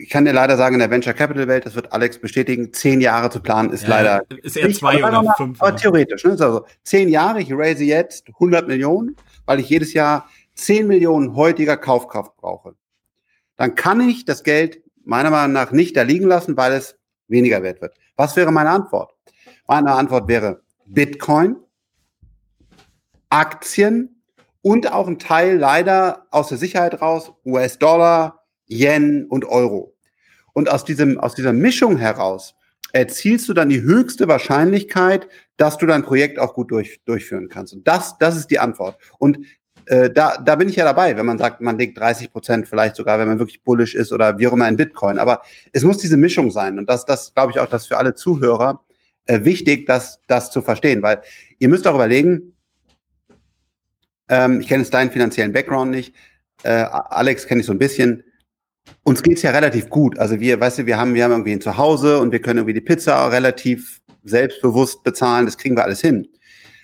[0.00, 3.00] ich kann dir leider sagen, in der Venture Capital Welt, das wird Alex bestätigen, zehn
[3.00, 4.22] Jahre zu planen ist ja, leider.
[4.42, 5.60] Ist eher zwei nicht, oder fünf.
[5.60, 6.30] Aber theoretisch, ne?
[6.32, 11.76] Also zehn Jahre, ich raise jetzt 100 Millionen, weil ich jedes Jahr 10 Millionen heutiger
[11.76, 12.74] Kaufkraft brauche.
[13.56, 16.96] Dann kann ich das Geld meiner Meinung nach nicht da liegen lassen, weil es
[17.28, 17.94] weniger wert wird.
[18.16, 19.14] Was wäre meine Antwort?
[19.66, 21.56] Meine Antwort wäre Bitcoin,
[23.28, 24.22] Aktien
[24.62, 28.37] und auch ein Teil leider aus der Sicherheit raus, US-Dollar,
[28.68, 29.94] Yen und Euro.
[30.52, 32.54] Und aus, diesem, aus dieser Mischung heraus
[32.92, 37.74] erzielst du dann die höchste Wahrscheinlichkeit, dass du dein Projekt auch gut durch, durchführen kannst.
[37.74, 38.98] Und das, das ist die Antwort.
[39.18, 39.38] Und
[39.86, 42.96] äh, da, da bin ich ja dabei, wenn man sagt, man legt 30 Prozent vielleicht
[42.96, 45.18] sogar, wenn man wirklich bullish ist oder wie auch immer in Bitcoin.
[45.18, 45.42] Aber
[45.72, 46.78] es muss diese Mischung sein.
[46.78, 48.84] Und das, das glaube ich auch, das für alle Zuhörer
[49.26, 51.02] äh, wichtig, das, das zu verstehen.
[51.02, 51.22] Weil
[51.58, 52.54] ihr müsst auch überlegen,
[54.28, 56.14] ähm, ich kenne jetzt deinen finanziellen Background nicht,
[56.64, 58.24] äh, Alex kenne ich so ein bisschen,
[59.04, 60.18] uns geht's ja relativ gut.
[60.18, 62.74] Also wir, weißt du, wir haben, wir haben irgendwie ein Zuhause und wir können irgendwie
[62.74, 66.28] die Pizza relativ selbstbewusst bezahlen, das kriegen wir alles hin.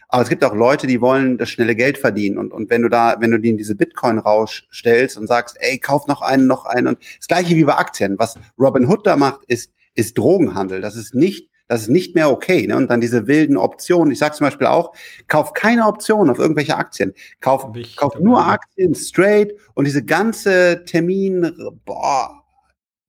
[0.08, 2.38] Aber es gibt auch Leute, die wollen das schnelle Geld verdienen.
[2.38, 6.06] Und, und wenn du da, wenn du in diese Bitcoin-Rausch stellst und sagst, ey, kauf
[6.06, 6.86] noch einen, noch einen.
[6.86, 8.16] Und das gleiche wie bei Aktien.
[8.18, 10.80] Was Robin Hood da macht, ist, ist Drogenhandel.
[10.80, 12.66] Das ist nicht, das ist nicht mehr okay.
[12.66, 12.76] Ne?
[12.76, 14.12] Und dann diese wilden Optionen.
[14.12, 14.94] Ich sage zum Beispiel auch,
[15.28, 17.14] kauf keine Optionen auf irgendwelche Aktien.
[17.40, 21.52] Kauf, kauf nur Aktien straight und diese ganze Termin,
[21.84, 22.44] boah,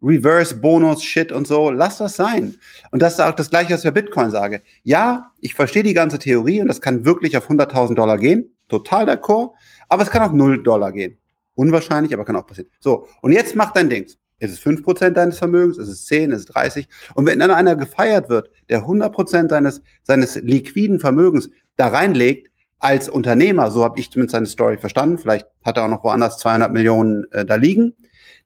[0.01, 2.55] Reverse-Bonus-Shit und so, lass das sein.
[2.91, 4.61] Und das ist auch das Gleiche, was ich bei Bitcoin sage.
[4.83, 8.55] Ja, ich verstehe die ganze Theorie und das kann wirklich auf 100.000 Dollar gehen.
[8.67, 9.51] Total d'accord.
[9.89, 11.17] Aber es kann auch 0 Dollar gehen.
[11.55, 12.69] Unwahrscheinlich, aber kann auch passieren.
[12.79, 14.07] So, und jetzt mach dein Ding.
[14.39, 15.77] Ist es 5% deines Vermögens?
[15.77, 16.31] Ist es 10?
[16.31, 16.87] Ist es 30?
[17.13, 23.09] Und wenn dann einer gefeiert wird, der 100% seines, seines liquiden Vermögens da reinlegt, als
[23.09, 26.71] Unternehmer, so habe ich zumindest seine Story verstanden, vielleicht hat er auch noch woanders 200
[26.71, 27.95] Millionen äh, da liegen,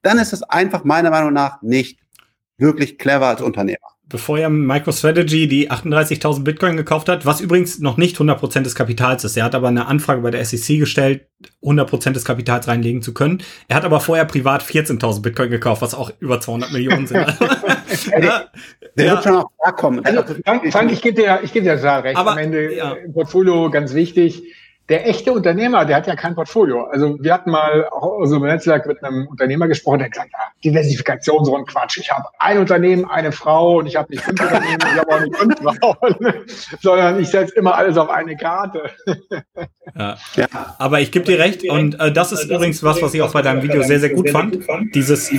[0.02, 2.00] dann ist es einfach meiner Meinung nach nicht
[2.56, 3.78] wirklich clever als Unternehmer.
[4.10, 9.22] Bevor ja MicroStrategy die 38.000 Bitcoin gekauft hat, was übrigens noch nicht 100% des Kapitals
[9.22, 9.36] ist.
[9.36, 11.26] Er hat aber eine Anfrage bei der SEC gestellt,
[11.62, 13.40] 100% des Kapitals reinlegen zu können.
[13.68, 17.20] Er hat aber vorher privat 14.000 Bitcoin gekauft, was auch über 200 Millionen sind.
[18.20, 18.46] ja,
[18.96, 19.12] der ja.
[19.12, 20.04] wird schon auch klarkommen.
[20.04, 22.16] Also, Frank, Frank, ich gebe dir, ich gebe dir total recht.
[22.16, 22.94] Aber, Am Ende ja.
[22.94, 24.42] Äh, Portfolio ganz wichtig
[24.90, 26.82] der echte Unternehmer, der hat ja kein Portfolio.
[26.82, 30.30] Also wir hatten mal auch aus unserem Netzwerk mit einem Unternehmer gesprochen, der hat gesagt,
[30.32, 31.98] ja, Diversifikation, so ein Quatsch.
[31.98, 35.20] Ich habe ein Unternehmen, eine Frau und ich habe nicht fünf Unternehmen, ich habe auch
[35.20, 36.44] nicht fünf Frauen,
[36.80, 38.90] sondern ich setze immer alles auf eine Karte.
[39.96, 40.18] Ja.
[40.34, 40.46] ja.
[40.78, 43.22] Aber ich gebe dir recht und äh, das ist das übrigens ist was, was ich
[43.22, 44.58] auch bei deinem Video sehr, sehr gut fand.
[44.94, 45.30] Dieses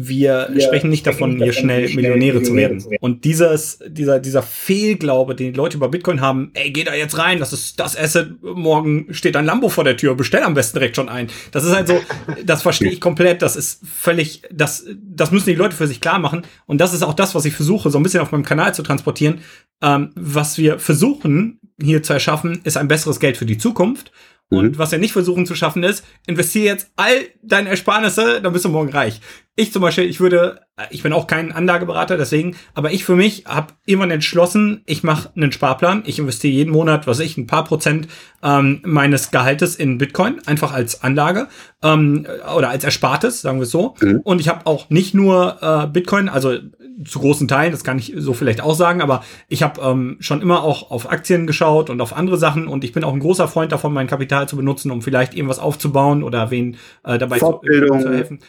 [0.00, 2.84] wir ja, sprechen nicht davon, hier schnell Millionäre zu werden.
[3.00, 7.18] Und dieses, dieser, dieser Fehlglaube, den die Leute über Bitcoin haben, ey, geh da jetzt
[7.18, 10.78] rein, das ist das Asset, morgen steht ein Lambo vor der Tür, bestell am besten
[10.78, 11.26] direkt schon ein.
[11.50, 12.00] Das ist halt so,
[12.44, 16.20] das verstehe ich komplett, das ist völlig, das, das müssen die Leute für sich klar
[16.20, 16.42] machen.
[16.66, 18.84] Und das ist auch das, was ich versuche, so ein bisschen auf meinem Kanal zu
[18.84, 19.40] transportieren.
[19.82, 24.12] Ähm, was wir versuchen hier zu erschaffen, ist ein besseres Geld für die Zukunft.
[24.50, 24.78] Und mhm.
[24.78, 28.70] was wir nicht versuchen zu schaffen ist, investiere jetzt all deine Ersparnisse, dann bist du
[28.70, 29.20] morgen reich.
[29.56, 33.44] Ich zum Beispiel, ich würde, ich bin auch kein Anlageberater, deswegen, aber ich für mich
[33.46, 36.04] habe irgendwann entschlossen, ich mache einen Sparplan.
[36.06, 38.08] Ich investiere jeden Monat, was ich, ein paar Prozent
[38.42, 41.48] ähm, meines Gehaltes in Bitcoin, einfach als Anlage
[41.82, 42.26] ähm,
[42.56, 43.96] oder als Erspartes, sagen wir es so.
[44.00, 44.20] Mhm.
[44.22, 46.56] Und ich habe auch nicht nur äh, Bitcoin, also
[47.04, 50.42] zu großen Teilen, das kann ich so vielleicht auch sagen, aber ich habe ähm, schon
[50.42, 53.48] immer auch auf Aktien geschaut und auf andere Sachen und ich bin auch ein großer
[53.48, 57.60] Freund davon, mein Kapital zu benutzen, um vielleicht irgendwas aufzubauen oder wen äh, dabei zu,
[57.62, 58.40] zu helfen.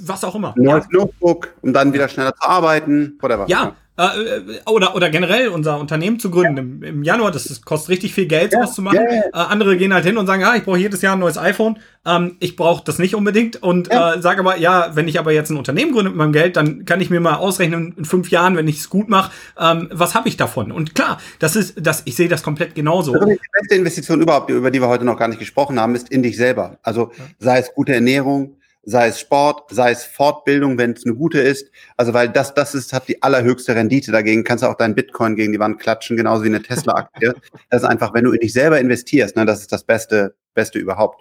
[0.00, 0.54] Was auch immer.
[0.56, 0.98] Neues ja.
[1.00, 3.46] Notebook, um dann wieder schneller zu arbeiten, whatever.
[3.48, 6.62] Ja, äh, äh, oder, oder generell unser Unternehmen zu gründen ja.
[6.62, 8.98] im, im, Januar, das, das, kostet richtig viel Geld, sowas zu machen.
[8.98, 11.78] Äh, andere gehen halt hin und sagen, ja, ich brauche jedes Jahr ein neues iPhone.
[12.06, 15.50] Ähm, ich brauche das nicht unbedingt und äh, sage aber, ja, wenn ich aber jetzt
[15.50, 18.56] ein Unternehmen gründe mit meinem Geld, dann kann ich mir mal ausrechnen in fünf Jahren,
[18.56, 20.70] wenn ich es gut mache, ähm, was habe ich davon?
[20.70, 23.14] Und klar, das ist, das, ich sehe das komplett genauso.
[23.14, 26.08] Also die beste Investition überhaupt, über die wir heute noch gar nicht gesprochen haben, ist
[26.08, 26.78] in dich selber.
[26.84, 28.57] Also sei es gute Ernährung,
[28.88, 31.70] sei es Sport, sei es Fortbildung, wenn es eine gute ist.
[31.98, 34.44] Also weil das, das ist, hat die allerhöchste Rendite dagegen.
[34.44, 37.34] Kannst du auch deinen Bitcoin gegen die Wand klatschen, genauso wie eine Tesla-Aktie.
[37.70, 40.78] das ist einfach, wenn du in dich selber investierst, ne, das ist das Beste, Beste
[40.78, 41.20] überhaupt.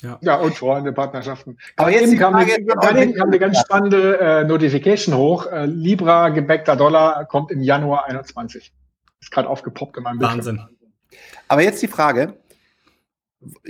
[0.00, 0.18] Ja.
[0.22, 1.58] ja, und Freunde, Partnerschaften.
[1.76, 2.48] Aber jetzt eben kam, eine,
[3.12, 5.46] kam eine ganz spannende äh, Notification hoch.
[5.46, 8.72] Äh, Libra gebäckter Dollar kommt im Januar 21.
[9.20, 10.56] Ist gerade aufgepoppt in meinem Wahnsinn.
[10.56, 10.76] Bildschirm.
[11.46, 12.38] Aber jetzt die Frage,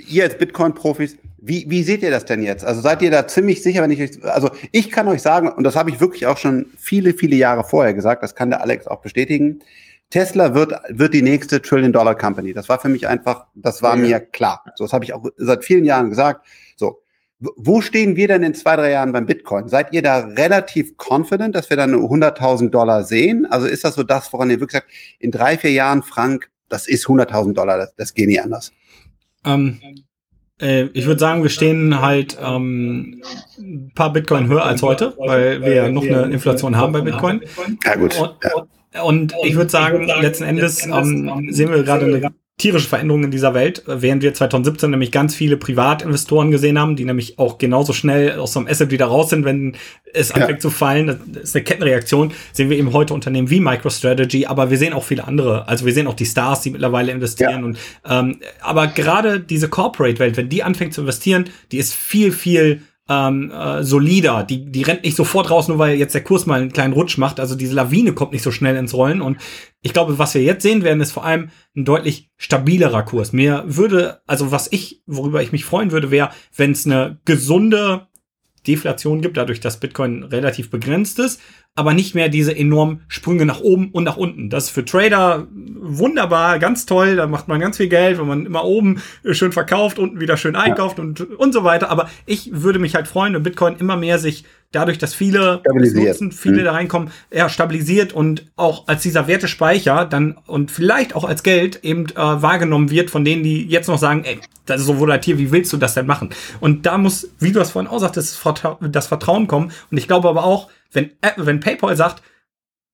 [0.07, 2.64] ihr als Bitcoin-Profis, wie, wie seht ihr das denn jetzt?
[2.64, 5.64] Also seid ihr da ziemlich sicher, wenn ich euch, also ich kann euch sagen, und
[5.64, 8.87] das habe ich wirklich auch schon viele, viele Jahre vorher gesagt, das kann der Alex
[8.87, 9.61] auch bestätigen,
[10.11, 12.53] Tesla wird, wird die nächste Trillion-Dollar-Company.
[12.53, 14.03] Das war für mich einfach, das war ja.
[14.03, 14.62] mir klar.
[14.77, 16.47] So, das habe ich auch seit vielen Jahren gesagt.
[16.77, 17.01] So,
[17.39, 19.68] wo stehen wir denn in zwei, drei Jahren beim Bitcoin?
[19.68, 23.47] Seid ihr da relativ confident, dass wir dann 100.000 Dollar sehen?
[23.47, 26.87] Also ist das so das, woran ihr wirklich sagt, in drei, vier Jahren, Frank, das
[26.87, 28.70] ist 100.000 Dollar, das, das geht nie anders?
[29.45, 29.80] Ähm,
[30.61, 33.22] äh, ich würde sagen, wir stehen halt ähm,
[33.59, 37.43] ein paar Bitcoin höher als heute, weil wir ja noch eine Inflation haben bei Bitcoin.
[37.84, 38.16] Ja gut.
[39.03, 43.30] Und, und ich würde sagen, letzten Endes ähm, sehen wir gerade eine tierische Veränderungen in
[43.30, 47.92] dieser Welt, während wir 2017 nämlich ganz viele Privatinvestoren gesehen haben, die nämlich auch genauso
[47.92, 49.74] schnell aus so einem Asset wieder raus sind, wenn
[50.12, 50.36] es ja.
[50.36, 51.07] anfängt zu fallen.
[51.07, 52.32] Das ist eine Kettenreaktion.
[52.53, 55.66] Sehen wir eben heute Unternehmen wie MicroStrategy, aber wir sehen auch viele andere.
[55.66, 57.50] Also wir sehen auch die Stars, die mittlerweile investieren.
[57.50, 57.64] Ja.
[57.64, 57.78] Und
[58.09, 62.82] ähm, aber gerade diese Corporate-Welt, wenn die anfängt zu investieren, die ist viel, viel
[63.12, 64.44] ähm, äh, solider.
[64.44, 67.18] Die, die rennt nicht sofort raus, nur weil jetzt der Kurs mal einen kleinen Rutsch
[67.18, 67.40] macht.
[67.40, 69.20] Also diese Lawine kommt nicht so schnell ins Rollen.
[69.20, 69.38] Und
[69.80, 73.32] ich glaube, was wir jetzt sehen werden, ist vor allem ein deutlich stabilerer Kurs.
[73.32, 78.06] Mir würde, also was ich, worüber ich mich freuen würde, wäre, wenn es eine gesunde
[78.66, 81.40] Deflation gibt, dadurch, dass Bitcoin relativ begrenzt ist,
[81.75, 84.51] aber nicht mehr diese enormen Sprünge nach oben und nach unten.
[84.51, 88.47] Das ist für Trader wunderbar, ganz toll, da macht man ganz viel Geld, wenn man
[88.47, 89.01] immer oben
[89.31, 91.05] schön verkauft, unten wieder schön einkauft ja.
[91.05, 91.89] und, und so weiter.
[91.89, 96.33] Aber ich würde mich halt freuen, wenn Bitcoin immer mehr sich dadurch, dass viele nutzen,
[96.33, 96.64] viele mhm.
[96.64, 101.85] da reinkommen, ja, stabilisiert und auch als dieser Wertespeicher dann und vielleicht auch als Geld
[101.85, 105.39] eben äh, wahrgenommen wird von denen, die jetzt noch sagen, ey, das ist so volatil,
[105.39, 106.31] wie willst du das denn machen?
[106.61, 108.41] Und da muss, wie du das vorhin auch sagtest,
[108.83, 109.73] das Vertrauen kommen.
[109.91, 112.22] Und ich glaube aber auch, wenn, äh, wenn PayPal sagt,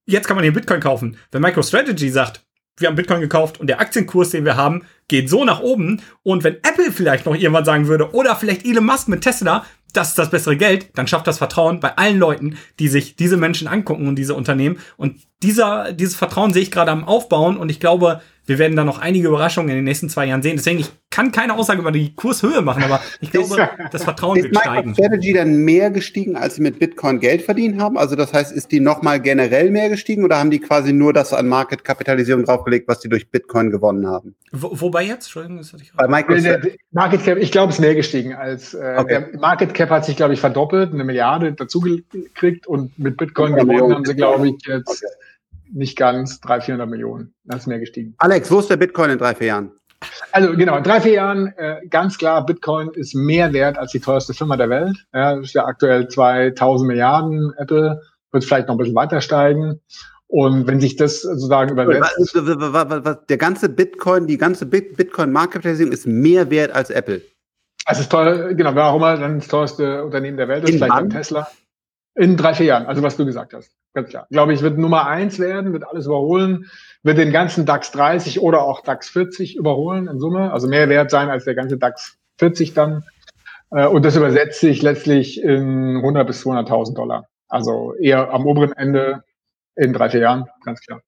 [0.06, 2.44] jetzt kann man den Bitcoin kaufen, wenn MicroStrategy sagt,
[2.80, 6.00] wir haben Bitcoin gekauft und der Aktienkurs, den wir haben, geht so nach oben.
[6.22, 10.10] Und wenn Apple vielleicht noch irgendwann sagen würde, oder vielleicht Elon Musk mit Tesla, das
[10.10, 13.68] ist das bessere Geld, dann schafft das Vertrauen bei allen Leuten, die sich diese Menschen
[13.68, 14.78] angucken und diese Unternehmen.
[14.96, 18.84] Und dieser, dieses Vertrauen sehe ich gerade am Aufbauen und ich glaube, wir werden da
[18.84, 20.56] noch einige Überraschungen in den nächsten zwei Jahren sehen.
[20.56, 24.56] Deswegen, ich kann keine Aussage über die Kurshöhe machen, aber ich glaube, das Vertrauen wird
[24.56, 24.90] steigen.
[24.90, 27.98] Ist Strategy dann mehr gestiegen, als sie mit Bitcoin Geld verdient haben?
[27.98, 31.34] Also das heißt, ist die nochmal generell mehr gestiegen oder haben die quasi nur das
[31.34, 34.34] an Market-Kapitalisierung draufgelegt, was die durch Bitcoin gewonnen haben?
[34.50, 35.26] Wo, wobei jetzt?
[35.26, 36.68] Entschuldigung, das hatte ich Bei Microsoft.
[36.92, 39.26] Market Cap, ich glaube, es ist mehr gestiegen als äh, okay.
[39.30, 43.54] der Market Cap hat sich, glaube ich, verdoppelt, eine Milliarde dazu gekriegt und mit Bitcoin
[43.54, 45.12] gewonnen haben sie, glaube ich, jetzt okay
[45.72, 47.34] nicht ganz 300, 400 Millionen.
[47.44, 48.14] Das ist mehr gestiegen.
[48.18, 49.72] Alex, wo ist der Bitcoin in drei, vier Jahren?
[50.32, 54.00] Also genau, in drei, vier Jahren äh, ganz klar, Bitcoin ist mehr wert als die
[54.00, 54.96] teuerste Firma der Welt.
[55.12, 57.52] Ja, das ist ja aktuell 2000 Milliarden.
[57.58, 58.00] Apple
[58.30, 59.80] wird vielleicht noch ein bisschen weiter steigen.
[60.28, 62.38] Und wenn sich das sozusagen übersetzt.
[63.28, 67.22] Der ganze Bitcoin, die ganze Bitcoin-Marktkapitalisierung ist mehr wert als Apple.
[67.86, 70.76] Es ist toll, genau, wer auch immer dann das teuerste Unternehmen der Welt ist, in
[70.76, 71.48] vielleicht dann Tesla.
[72.18, 73.72] In drei, vier Jahren, also was du gesagt hast.
[73.94, 74.26] Ganz klar.
[74.30, 76.66] Glaube ich, wird Nummer eins werden, wird alles überholen,
[77.04, 80.52] wird den ganzen DAX 30 oder auch DAX 40 überholen in Summe.
[80.52, 83.04] Also mehr wert sein als der ganze DAX 40 dann.
[83.70, 87.28] Äh, und das übersetzt sich letztlich in 100 bis 200.000 Dollar.
[87.48, 89.22] Also eher am oberen Ende
[89.76, 91.00] in drei, vier Jahren, ganz klar.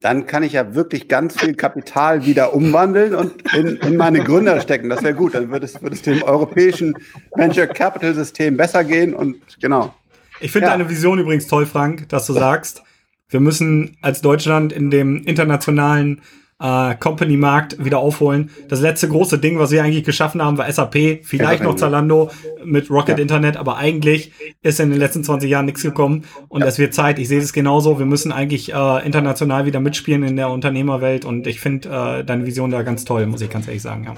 [0.00, 4.60] Dann kann ich ja wirklich ganz viel Kapital wieder umwandeln und in, in meine Gründer
[4.60, 4.90] stecken.
[4.90, 5.34] Das wäre gut.
[5.34, 6.94] Dann würde es, würde es dem europäischen
[7.34, 9.94] Venture Capital System besser gehen und genau.
[10.40, 10.72] Ich finde ja.
[10.72, 12.82] deine Vision übrigens toll, Frank, dass du sagst,
[13.28, 16.22] wir müssen als Deutschland in dem internationalen
[16.60, 18.50] äh, Company-Markt wieder aufholen.
[18.68, 22.30] Das letzte große Ding, was wir eigentlich geschaffen haben, war SAP, vielleicht noch Zalando
[22.64, 23.22] mit Rocket ja.
[23.22, 24.32] Internet, aber eigentlich
[24.62, 27.18] ist in den letzten 20 Jahren nichts gekommen und es wird Zeit.
[27.18, 27.98] Ich sehe es genauso.
[27.98, 32.46] Wir müssen eigentlich äh, international wieder mitspielen in der Unternehmerwelt und ich finde äh, deine
[32.46, 34.04] Vision da ganz toll, muss ich ganz ehrlich sagen.
[34.04, 34.14] Ja.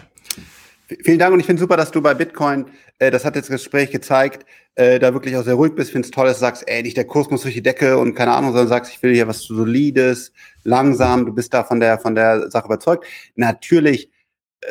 [1.04, 2.66] Vielen Dank und ich finde super, dass du bei Bitcoin,
[2.98, 6.14] äh, das hat jetzt das Gespräch gezeigt, äh, da wirklich auch sehr ruhig bist, findest
[6.14, 8.50] toll, dass du sagst, ey, nicht der Kurs muss durch die Decke und keine Ahnung,
[8.50, 10.32] sondern sagst, ich will hier was Solides,
[10.64, 13.06] langsam, du bist da von der, von der Sache überzeugt.
[13.36, 14.10] Natürlich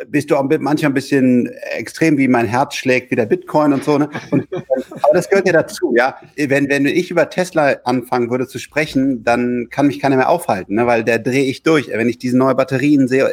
[0.06, 3.84] bist du auch manchmal ein bisschen extrem, wie mein Herz schlägt, wie der Bitcoin und
[3.84, 3.98] so.
[3.98, 4.08] Ne?
[4.30, 6.16] Und, aber das gehört ja dazu, ja.
[6.36, 10.76] Wenn, wenn ich über Tesla anfangen würde zu sprechen, dann kann mich keiner mehr aufhalten,
[10.76, 10.86] ne?
[10.86, 11.88] weil der drehe ich durch.
[11.88, 13.28] Wenn ich diese neue Batterien sehe,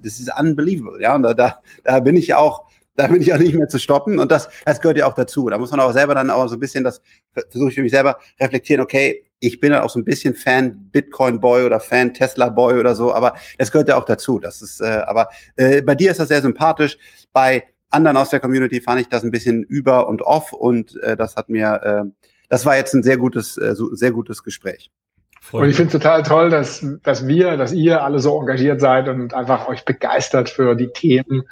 [0.00, 1.14] das ist unbelievable, ja.
[1.14, 4.18] Und da, da, da bin ich auch, da bin ich auch nicht mehr zu stoppen.
[4.20, 5.48] Und das, das gehört ja auch dazu.
[5.50, 7.02] Da muss man auch selber dann auch so ein bisschen das,
[7.32, 10.90] versuche ich für mich selber reflektieren, okay, ich bin dann auch so ein bisschen Fan
[10.90, 14.38] Bitcoin Boy oder Fan Tesla Boy oder so, aber das gehört ja auch dazu.
[14.38, 16.96] Das ist, äh, aber äh, bei dir ist das sehr sympathisch.
[17.32, 21.16] Bei anderen aus der Community fand ich das ein bisschen über und off und äh,
[21.16, 24.90] das hat mir, äh, das war jetzt ein sehr gutes, äh, so, sehr gutes Gespräch.
[25.52, 29.08] Und ich finde es total toll, dass, dass wir, dass ihr alle so engagiert seid
[29.08, 31.44] und einfach euch begeistert für die Themen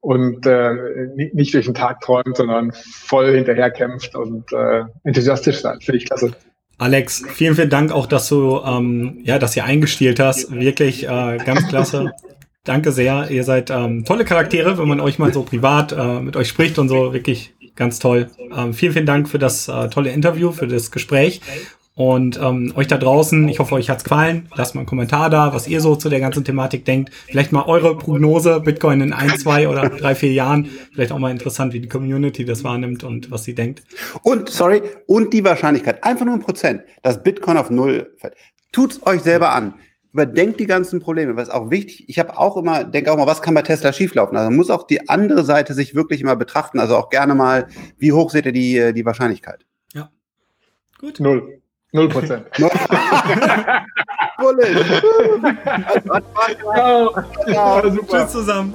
[0.00, 5.84] und äh, nicht durch den Tag träumt, sondern voll hinterher kämpft und äh, enthusiastisch seid.
[5.84, 6.32] Finde ich klasse.
[6.78, 10.50] Alex, vielen, vielen Dank auch, dass du, ähm, ja, dass ihr eingestielt hast.
[10.50, 12.12] Wirklich äh, ganz klasse.
[12.64, 13.30] Danke sehr.
[13.30, 16.78] Ihr seid ähm, tolle Charaktere, wenn man euch mal so privat äh, mit euch spricht
[16.78, 17.12] und so.
[17.12, 18.28] Wirklich ganz toll.
[18.54, 21.40] Ähm, vielen, vielen Dank für das äh, tolle Interview, für das Gespräch.
[21.96, 24.50] Und ähm, euch da draußen, ich hoffe, euch hat's gefallen.
[24.54, 27.10] Lasst mal einen Kommentar da, was ihr so zu der ganzen Thematik denkt.
[27.26, 30.68] Vielleicht mal eure Prognose, Bitcoin in ein, zwei oder drei, vier Jahren.
[30.92, 33.82] Vielleicht auch mal interessant, wie die Community das wahrnimmt und was sie denkt.
[34.22, 38.34] Und, sorry, und die Wahrscheinlichkeit, einfach nur ein Prozent, dass Bitcoin auf Null fällt.
[38.72, 39.72] Tut's euch selber an.
[40.12, 43.40] Überdenkt die ganzen Probleme, was auch wichtig, ich habe auch immer, denke auch mal, was
[43.40, 44.36] kann bei Tesla schieflaufen?
[44.36, 48.12] Also muss auch die andere Seite sich wirklich immer betrachten, also auch gerne mal, wie
[48.12, 49.64] hoch seht ihr die, die Wahrscheinlichkeit?
[49.94, 50.10] Ja.
[50.98, 51.20] Gut.
[51.20, 51.62] Null.
[51.96, 52.46] Null Prozent.
[56.74, 57.14] Ciao.
[57.48, 57.82] Ciao.
[58.06, 58.74] Tschüss zusammen.